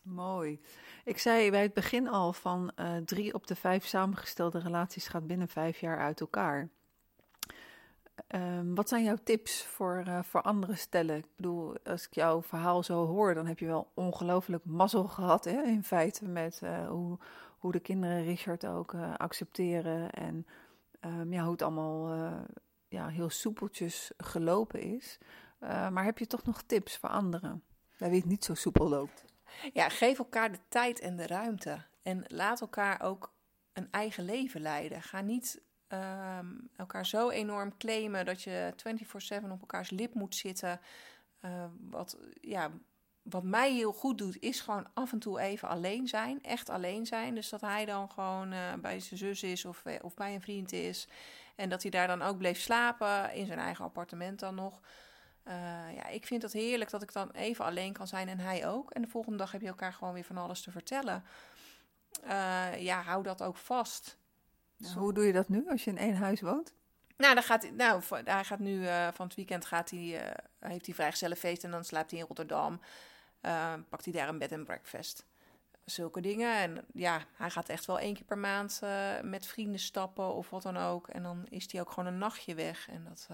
Mooi. 0.02 0.60
Ik 1.04 1.18
zei 1.18 1.50
bij 1.50 1.62
het 1.62 1.74
begin 1.74 2.08
al 2.08 2.32
van 2.32 2.72
uh, 2.76 2.96
drie 2.96 3.34
op 3.34 3.46
de 3.46 3.56
vijf 3.56 3.86
samengestelde 3.86 4.58
relaties 4.58 5.08
gaat 5.08 5.26
binnen 5.26 5.48
vijf 5.48 5.80
jaar 5.80 5.98
uit 5.98 6.20
elkaar. 6.20 6.68
Um, 8.34 8.74
wat 8.74 8.88
zijn 8.88 9.04
jouw 9.04 9.16
tips 9.22 9.64
voor, 9.64 10.04
uh, 10.08 10.22
voor 10.22 10.42
andere 10.42 10.74
stellen? 10.74 11.16
Ik 11.16 11.26
bedoel, 11.36 11.76
als 11.84 12.06
ik 12.06 12.14
jouw 12.14 12.42
verhaal 12.42 12.82
zo 12.82 13.06
hoor, 13.06 13.34
dan 13.34 13.46
heb 13.46 13.58
je 13.58 13.66
wel 13.66 13.90
ongelooflijk 13.94 14.64
mazzel 14.64 15.04
gehad, 15.08 15.44
hè, 15.44 15.62
in 15.62 15.84
feite, 15.84 16.24
met 16.24 16.60
uh, 16.62 16.88
hoe, 16.88 17.18
hoe 17.58 17.72
de 17.72 17.80
kinderen 17.80 18.24
Richard 18.24 18.66
ook 18.66 18.92
uh, 18.92 19.14
accepteren 19.16 20.10
en 20.10 20.46
um, 21.00 21.32
ja, 21.32 21.42
hoe 21.42 21.52
het 21.52 21.62
allemaal 21.62 22.14
ja, 22.88 23.08
heel 23.08 23.30
soepeltjes 23.30 24.10
gelopen 24.16 24.80
is. 24.80 25.18
maar 25.58 26.04
heb 26.04 26.18
je 26.18 26.26
toch 26.26 26.44
nog 26.44 26.62
tips 26.62 26.96
voor 26.96 27.08
anderen, 27.08 27.62
bij 27.98 28.08
wie 28.08 28.18
het 28.18 28.28
niet 28.28 28.44
zo 28.44 28.54
soepel 28.54 28.88
loopt? 28.88 29.24
Ja, 29.72 29.88
geef 29.88 30.18
elkaar 30.18 30.52
de 30.52 30.58
tijd 30.68 31.00
en 31.00 31.16
de 31.16 31.26
ruimte. 31.26 31.84
En 32.02 32.24
laat 32.26 32.60
elkaar 32.60 33.02
ook 33.02 33.32
een 33.72 33.88
eigen 33.90 34.24
leven 34.24 34.60
leiden. 34.60 35.02
Ga 35.02 35.20
niet 35.20 35.60
um, 35.88 36.70
elkaar 36.76 37.06
zo 37.06 37.30
enorm 37.30 37.76
claimen 37.76 38.24
dat 38.24 38.42
je 38.42 38.72
24/7 38.76 39.50
op 39.50 39.60
elkaars 39.60 39.90
lip 39.90 40.14
moet 40.14 40.34
zitten. 40.34 40.80
Uh, 41.44 41.64
wat, 41.80 42.18
ja, 42.40 42.70
wat 43.22 43.42
mij 43.42 43.72
heel 43.72 43.92
goed 43.92 44.18
doet, 44.18 44.40
is 44.40 44.60
gewoon 44.60 44.88
af 44.94 45.12
en 45.12 45.18
toe 45.18 45.40
even 45.40 45.68
alleen 45.68 46.06
zijn. 46.08 46.42
Echt 46.42 46.68
alleen 46.68 47.06
zijn. 47.06 47.34
Dus 47.34 47.48
dat 47.48 47.60
hij 47.60 47.84
dan 47.84 48.10
gewoon 48.10 48.52
uh, 48.52 48.74
bij 48.74 49.00
zijn 49.00 49.18
zus 49.18 49.42
is 49.42 49.64
of, 49.64 49.84
eh, 49.84 49.94
of 50.02 50.14
bij 50.14 50.34
een 50.34 50.40
vriend 50.40 50.72
is. 50.72 51.08
En 51.54 51.68
dat 51.68 51.82
hij 51.82 51.90
daar 51.90 52.06
dan 52.06 52.22
ook 52.22 52.38
bleef 52.38 52.60
slapen, 52.60 53.34
in 53.34 53.46
zijn 53.46 53.58
eigen 53.58 53.84
appartement 53.84 54.38
dan 54.38 54.54
nog. 54.54 54.80
Ja, 55.94 56.06
ik 56.06 56.26
vind 56.26 56.42
het 56.42 56.52
heerlijk 56.52 56.90
dat 56.90 57.02
ik 57.02 57.12
dan 57.12 57.30
even 57.30 57.64
alleen 57.64 57.92
kan 57.92 58.06
zijn 58.06 58.28
en 58.28 58.38
hij 58.38 58.68
ook. 58.68 58.90
En 58.90 59.02
de 59.02 59.08
volgende 59.08 59.38
dag 59.38 59.52
heb 59.52 59.60
je 59.60 59.66
elkaar 59.66 59.92
gewoon 59.92 60.14
weer 60.14 60.24
van 60.24 60.36
alles 60.36 60.60
te 60.60 60.70
vertellen. 60.70 61.24
Ja, 62.78 63.02
hou 63.02 63.22
dat 63.22 63.42
ook 63.42 63.56
vast. 63.56 64.18
Hoe 64.94 65.12
doe 65.12 65.24
je 65.24 65.32
dat 65.32 65.48
nu 65.48 65.68
als 65.68 65.84
je 65.84 65.90
in 65.90 65.98
één 65.98 66.16
huis 66.16 66.40
woont? 66.40 66.74
Nou, 67.16 67.34
dan 67.34 67.42
gaat, 67.42 67.70
nou 67.70 68.02
hij 68.24 68.44
gaat 68.44 68.58
nu 68.58 68.80
uh, 68.80 69.08
van 69.12 69.26
het 69.26 69.36
weekend 69.36 69.64
gaat 69.64 69.90
hij, 69.90 70.24
uh, 70.24 70.30
heeft 70.58 70.86
hij 70.86 70.94
vrijgezellenfeest 70.94 71.64
en 71.64 71.70
dan 71.70 71.84
slaapt 71.84 72.10
hij 72.10 72.20
in 72.20 72.26
Rotterdam. 72.26 72.80
Uh, 73.42 73.74
pakt 73.88 74.04
hij 74.04 74.12
daar 74.12 74.28
een 74.28 74.38
bed 74.38 74.52
en 74.52 74.64
breakfast. 74.64 75.24
Zulke 75.84 76.20
dingen. 76.20 76.56
En 76.56 76.84
ja, 76.92 77.20
hij 77.32 77.50
gaat 77.50 77.68
echt 77.68 77.84
wel 77.84 77.98
één 77.98 78.14
keer 78.14 78.24
per 78.24 78.38
maand 78.38 78.80
met 79.22 79.46
vrienden 79.46 79.80
stappen 79.80 80.34
of 80.34 80.50
wat 80.50 80.62
dan 80.62 80.76
ook. 80.76 81.08
En 81.08 81.22
dan 81.22 81.46
is 81.48 81.72
hij 81.72 81.80
ook 81.80 81.90
gewoon 81.90 82.06
een 82.06 82.18
nachtje 82.18 82.54
weg. 82.54 82.88
En 82.88 83.04
dat, 83.04 83.28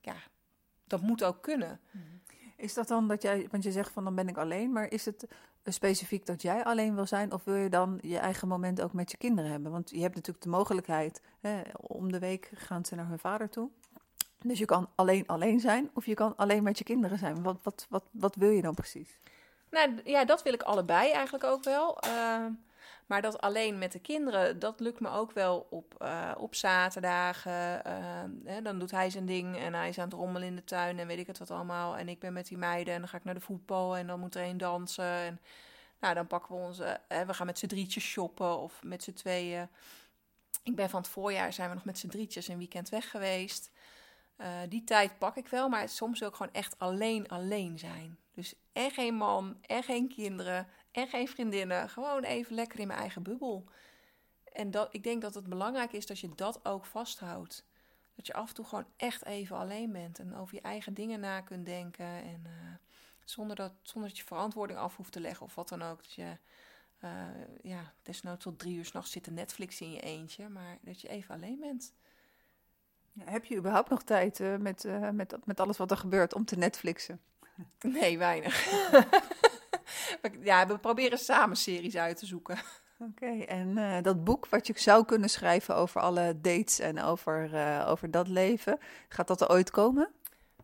ja, 0.00 0.14
dat 0.84 1.00
moet 1.00 1.24
ook 1.24 1.42
kunnen. 1.42 1.80
Is 2.56 2.74
dat 2.74 2.88
dan 2.88 3.08
dat 3.08 3.22
jij, 3.22 3.48
want 3.50 3.62
je 3.62 3.72
zegt 3.72 3.92
van 3.92 4.04
dan 4.04 4.14
ben 4.14 4.28
ik 4.28 4.36
alleen, 4.36 4.72
maar 4.72 4.90
is 4.90 5.04
het 5.04 5.26
specifiek 5.64 6.26
dat 6.26 6.42
jij 6.42 6.64
alleen 6.64 6.94
wil 6.94 7.06
zijn? 7.06 7.32
Of 7.32 7.44
wil 7.44 7.54
je 7.54 7.68
dan 7.68 7.98
je 8.00 8.18
eigen 8.18 8.48
moment 8.48 8.80
ook 8.80 8.92
met 8.92 9.10
je 9.10 9.16
kinderen 9.16 9.50
hebben? 9.50 9.72
Want 9.72 9.90
je 9.90 10.00
hebt 10.00 10.14
natuurlijk 10.14 10.44
de 10.44 10.50
mogelijkheid, 10.50 11.22
hè, 11.40 11.60
om 11.76 12.12
de 12.12 12.18
week 12.18 12.50
gaan 12.54 12.84
ze 12.84 12.94
naar 12.94 13.08
hun 13.08 13.18
vader 13.18 13.48
toe. 13.48 13.70
Dus 14.38 14.58
je 14.58 14.64
kan 14.64 14.88
alleen 14.94 15.26
alleen 15.26 15.60
zijn 15.60 15.90
of 15.94 16.06
je 16.06 16.14
kan 16.14 16.36
alleen 16.36 16.62
met 16.62 16.78
je 16.78 16.84
kinderen 16.84 17.18
zijn. 17.18 17.42
Wat, 17.42 17.58
wat, 17.62 17.86
wat, 17.88 18.04
wat 18.10 18.34
wil 18.34 18.50
je 18.50 18.62
dan 18.62 18.74
precies? 18.74 19.18
Nou 19.70 20.00
ja, 20.04 20.24
dat 20.24 20.42
wil 20.42 20.52
ik 20.52 20.62
allebei 20.62 21.10
eigenlijk 21.10 21.44
ook 21.44 21.64
wel. 21.64 21.98
Uh, 22.06 22.46
maar 23.12 23.22
dat 23.22 23.40
alleen 23.40 23.78
met 23.78 23.92
de 23.92 23.98
kinderen, 23.98 24.58
dat 24.58 24.80
lukt 24.80 25.00
me 25.00 25.10
ook 25.10 25.32
wel 25.32 25.66
op, 25.70 25.94
uh, 26.02 26.32
op 26.38 26.54
zaterdagen. 26.54 27.82
Uh, 27.86 28.52
hè, 28.52 28.62
dan 28.62 28.78
doet 28.78 28.90
hij 28.90 29.10
zijn 29.10 29.26
ding 29.26 29.56
en 29.56 29.74
hij 29.74 29.88
is 29.88 29.98
aan 29.98 30.04
het 30.04 30.18
rommelen 30.18 30.48
in 30.48 30.56
de 30.56 30.64
tuin 30.64 30.98
en 30.98 31.06
weet 31.06 31.18
ik 31.18 31.26
het 31.26 31.38
wat 31.38 31.50
allemaal. 31.50 31.96
En 31.96 32.08
ik 32.08 32.18
ben 32.18 32.32
met 32.32 32.46
die 32.46 32.58
meiden 32.58 32.94
en 32.94 33.00
dan 33.00 33.08
ga 33.08 33.16
ik 33.16 33.24
naar 33.24 33.34
de 33.34 33.40
voetbal 33.40 33.96
en 33.96 34.06
dan 34.06 34.20
moet 34.20 34.34
er 34.34 34.44
een 34.44 34.58
dansen. 34.58 35.04
En 35.04 35.40
nou, 36.00 36.14
dan 36.14 36.26
pakken 36.26 36.54
we 36.54 36.60
onze, 36.60 37.00
hè, 37.08 37.26
we 37.26 37.34
gaan 37.34 37.46
met 37.46 37.58
z'n 37.58 37.66
drietjes 37.66 38.04
shoppen 38.04 38.58
of 38.58 38.82
met 38.82 39.02
z'n 39.02 39.12
tweeën. 39.12 39.68
Ik 40.62 40.76
ben 40.76 40.90
van 40.90 41.00
het 41.00 41.10
voorjaar, 41.10 41.52
zijn 41.52 41.68
we 41.68 41.74
nog 41.74 41.84
met 41.84 41.98
z'n 41.98 42.08
drietjes 42.08 42.48
een 42.48 42.58
weekend 42.58 42.88
weg 42.88 43.10
geweest. 43.10 43.70
Die 44.68 44.84
tijd 44.84 45.18
pak 45.18 45.36
ik 45.36 45.48
wel, 45.48 45.68
maar 45.68 45.88
soms 45.88 46.18
wil 46.18 46.28
ik 46.28 46.34
gewoon 46.34 46.52
echt 46.52 46.78
alleen 46.78 47.28
alleen 47.28 47.78
zijn. 47.78 48.18
Dus 48.34 48.54
en 48.72 48.90
geen 48.90 49.14
man, 49.14 49.56
en 49.66 49.82
geen 49.82 50.08
kinderen, 50.08 50.68
en 50.92 51.08
geen 51.08 51.28
vriendinnen. 51.28 51.88
Gewoon 51.88 52.22
even 52.22 52.54
lekker 52.54 52.78
in 52.78 52.86
mijn 52.86 52.98
eigen 52.98 53.22
bubbel. 53.22 53.64
En 54.52 54.70
dat, 54.70 54.94
ik 54.94 55.02
denk 55.02 55.22
dat 55.22 55.34
het 55.34 55.48
belangrijk 55.48 55.92
is 55.92 56.06
dat 56.06 56.18
je 56.18 56.34
dat 56.34 56.64
ook 56.64 56.84
vasthoudt. 56.84 57.64
Dat 58.14 58.26
je 58.26 58.32
af 58.32 58.48
en 58.48 58.54
toe 58.54 58.64
gewoon 58.64 58.86
echt 58.96 59.24
even 59.24 59.56
alleen 59.56 59.92
bent 59.92 60.18
en 60.18 60.36
over 60.36 60.54
je 60.54 60.60
eigen 60.60 60.94
dingen 60.94 61.20
na 61.20 61.40
kunt 61.40 61.66
denken. 61.66 62.06
En 62.06 62.42
uh, 62.46 62.74
zonder, 63.24 63.56
dat, 63.56 63.72
zonder 63.82 64.10
dat 64.10 64.18
je 64.18 64.24
verantwoording 64.24 64.78
af 64.78 64.96
hoeft 64.96 65.12
te 65.12 65.20
leggen 65.20 65.46
of 65.46 65.54
wat 65.54 65.68
dan 65.68 65.82
ook. 65.82 66.02
Dat 66.02 66.12
je 66.12 66.36
uh, 67.04 67.10
ja, 67.62 67.92
desnoods 68.02 68.42
tot 68.42 68.58
drie 68.58 68.76
uur 68.76 68.84
s'nachts 68.84 69.10
zit 69.10 69.22
te 69.22 69.30
Netflix 69.30 69.80
in 69.80 69.92
je 69.92 70.00
eentje, 70.00 70.48
maar 70.48 70.78
dat 70.80 71.00
je 71.00 71.08
even 71.08 71.34
alleen 71.34 71.60
bent. 71.60 71.94
Ja, 73.12 73.24
heb 73.24 73.44
je 73.44 73.56
überhaupt 73.56 73.90
nog 73.90 74.02
tijd 74.02 74.40
uh, 74.40 74.56
met, 74.56 74.86
met, 75.12 75.36
met 75.44 75.60
alles 75.60 75.76
wat 75.76 75.90
er 75.90 75.96
gebeurt 75.96 76.34
om 76.34 76.44
te 76.44 76.56
Netflixen? 76.56 77.20
Nee, 77.80 78.18
weinig. 78.18 78.70
ja, 80.40 80.66
we 80.66 80.78
proberen 80.78 81.18
samen 81.18 81.56
series 81.56 81.96
uit 81.96 82.16
te 82.16 82.26
zoeken. 82.26 82.58
Oké, 83.08 83.42
en 83.42 83.68
uh, 83.68 84.02
dat 84.02 84.24
boek 84.24 84.46
wat 84.46 84.66
je 84.66 84.72
zou 84.76 85.04
kunnen 85.04 85.30
schrijven 85.30 85.76
over 85.76 86.00
alle 86.00 86.40
dates 86.40 86.78
en 86.78 87.02
over, 87.02 87.54
uh, 87.54 87.86
over 87.88 88.10
dat 88.10 88.28
leven, 88.28 88.78
gaat 89.08 89.26
dat 89.26 89.40
er 89.40 89.50
ooit 89.50 89.70
komen? 89.70 90.10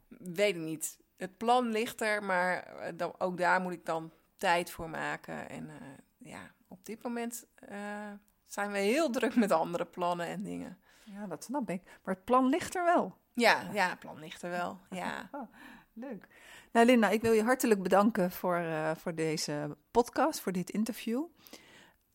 Weet 0.09 0.55
ik 0.55 0.61
niet. 0.61 0.99
Het 1.16 1.37
plan 1.37 1.68
ligt 1.68 2.01
er, 2.01 2.23
maar 2.23 2.62
eh, 2.62 2.92
dan, 2.97 3.14
ook 3.18 3.38
daar 3.38 3.61
moet 3.61 3.73
ik 3.73 3.87
dan 3.87 4.12
tijd 4.37 4.71
voor 4.71 4.90
maken. 4.90 5.49
En 5.49 5.71
ja, 6.18 6.51
op 6.68 6.85
dit 6.85 7.03
moment 7.03 7.47
zijn 8.47 8.73
we 8.73 8.79
heel 8.79 9.11
druk 9.11 9.35
met 9.35 9.53
andere 9.53 9.85
plannen 9.85 10.27
en 10.27 10.42
dingen. 10.42 10.79
Ja, 11.05 11.27
dat 11.27 11.44
snap 11.44 11.71
ik. 11.71 11.83
Maar 12.05 12.14
het 12.14 12.25
plan 12.25 12.47
ligt 12.47 12.77
er 12.77 12.85
wel. 12.85 13.16
Ja, 13.35 13.62
ja 13.73 13.88
het 13.88 13.99
plan 13.99 14.18
ligt 14.18 14.42
er 14.42 14.51
wel. 14.51 14.79
Ja. 14.90 15.31
Leuk. 15.99 16.27
Nou, 16.73 16.87
Linda, 16.87 17.09
ik 17.09 17.23
wil 17.23 17.33
je 17.33 17.43
hartelijk 17.43 17.83
bedanken 17.83 18.31
voor, 18.31 18.59
uh, 18.59 18.91
voor 18.97 19.15
deze 19.15 19.77
podcast, 19.91 20.41
voor 20.41 20.53
dit 20.53 20.71
interview. 20.71 21.25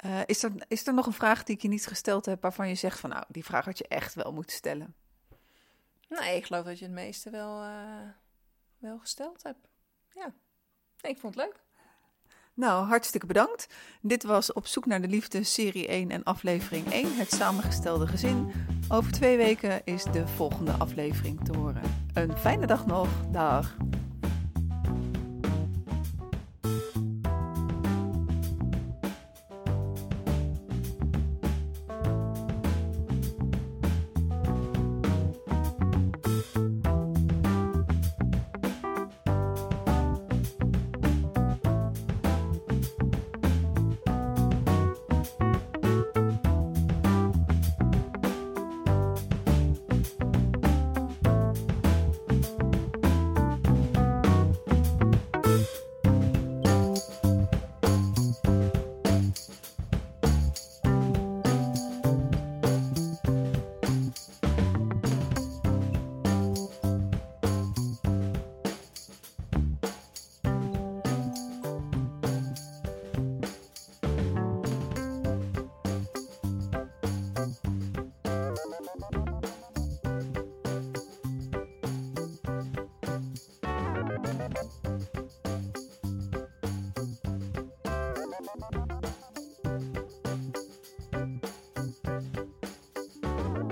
Uh, 0.05 0.19
is, 0.25 0.43
er, 0.43 0.51
is 0.67 0.87
er 0.87 0.93
nog 0.93 1.05
een 1.05 1.13
vraag 1.13 1.43
die 1.43 1.55
ik 1.55 1.61
je 1.61 1.67
niet 1.67 1.87
gesteld 1.87 2.25
heb 2.25 2.41
waarvan 2.41 2.67
je 2.67 2.75
zegt 2.75 2.99
van 2.99 3.09
nou, 3.09 3.23
die 3.27 3.43
vraag 3.43 3.65
had 3.65 3.77
je 3.77 3.87
echt 3.87 4.13
wel 4.13 4.33
moeten 4.33 4.55
stellen? 4.55 4.95
Nee, 6.09 6.35
ik 6.35 6.45
geloof 6.45 6.65
dat 6.65 6.79
je 6.79 6.85
het 6.85 6.93
meeste 6.93 7.29
wel, 7.29 7.63
uh, 7.63 8.09
wel 8.77 8.99
gesteld 8.99 9.43
hebt. 9.43 9.67
Ja, 10.13 10.33
nee, 11.01 11.11
ik 11.11 11.19
vond 11.19 11.35
het 11.35 11.45
leuk. 11.45 11.61
Nou, 12.53 12.85
hartstikke 12.85 13.25
bedankt. 13.25 13.67
Dit 14.01 14.23
was 14.23 14.53
Op 14.53 14.65
zoek 14.65 14.85
naar 14.85 15.01
de 15.01 15.07
liefde, 15.07 15.43
serie 15.43 15.87
1 15.87 16.11
en 16.11 16.23
aflevering 16.23 16.91
1, 16.91 17.15
het 17.17 17.31
samengestelde 17.31 18.07
gezin. 18.07 18.51
Over 18.89 19.11
twee 19.11 19.37
weken 19.37 19.81
is 19.83 20.03
de 20.03 20.27
volgende 20.27 20.71
aflevering 20.71 21.39
te 21.43 21.57
horen. 21.57 21.81
Een 22.13 22.37
fijne 22.37 22.65
dag 22.67 22.85
nog. 22.85 23.07
Dag. 23.31 23.75
you 88.55 88.82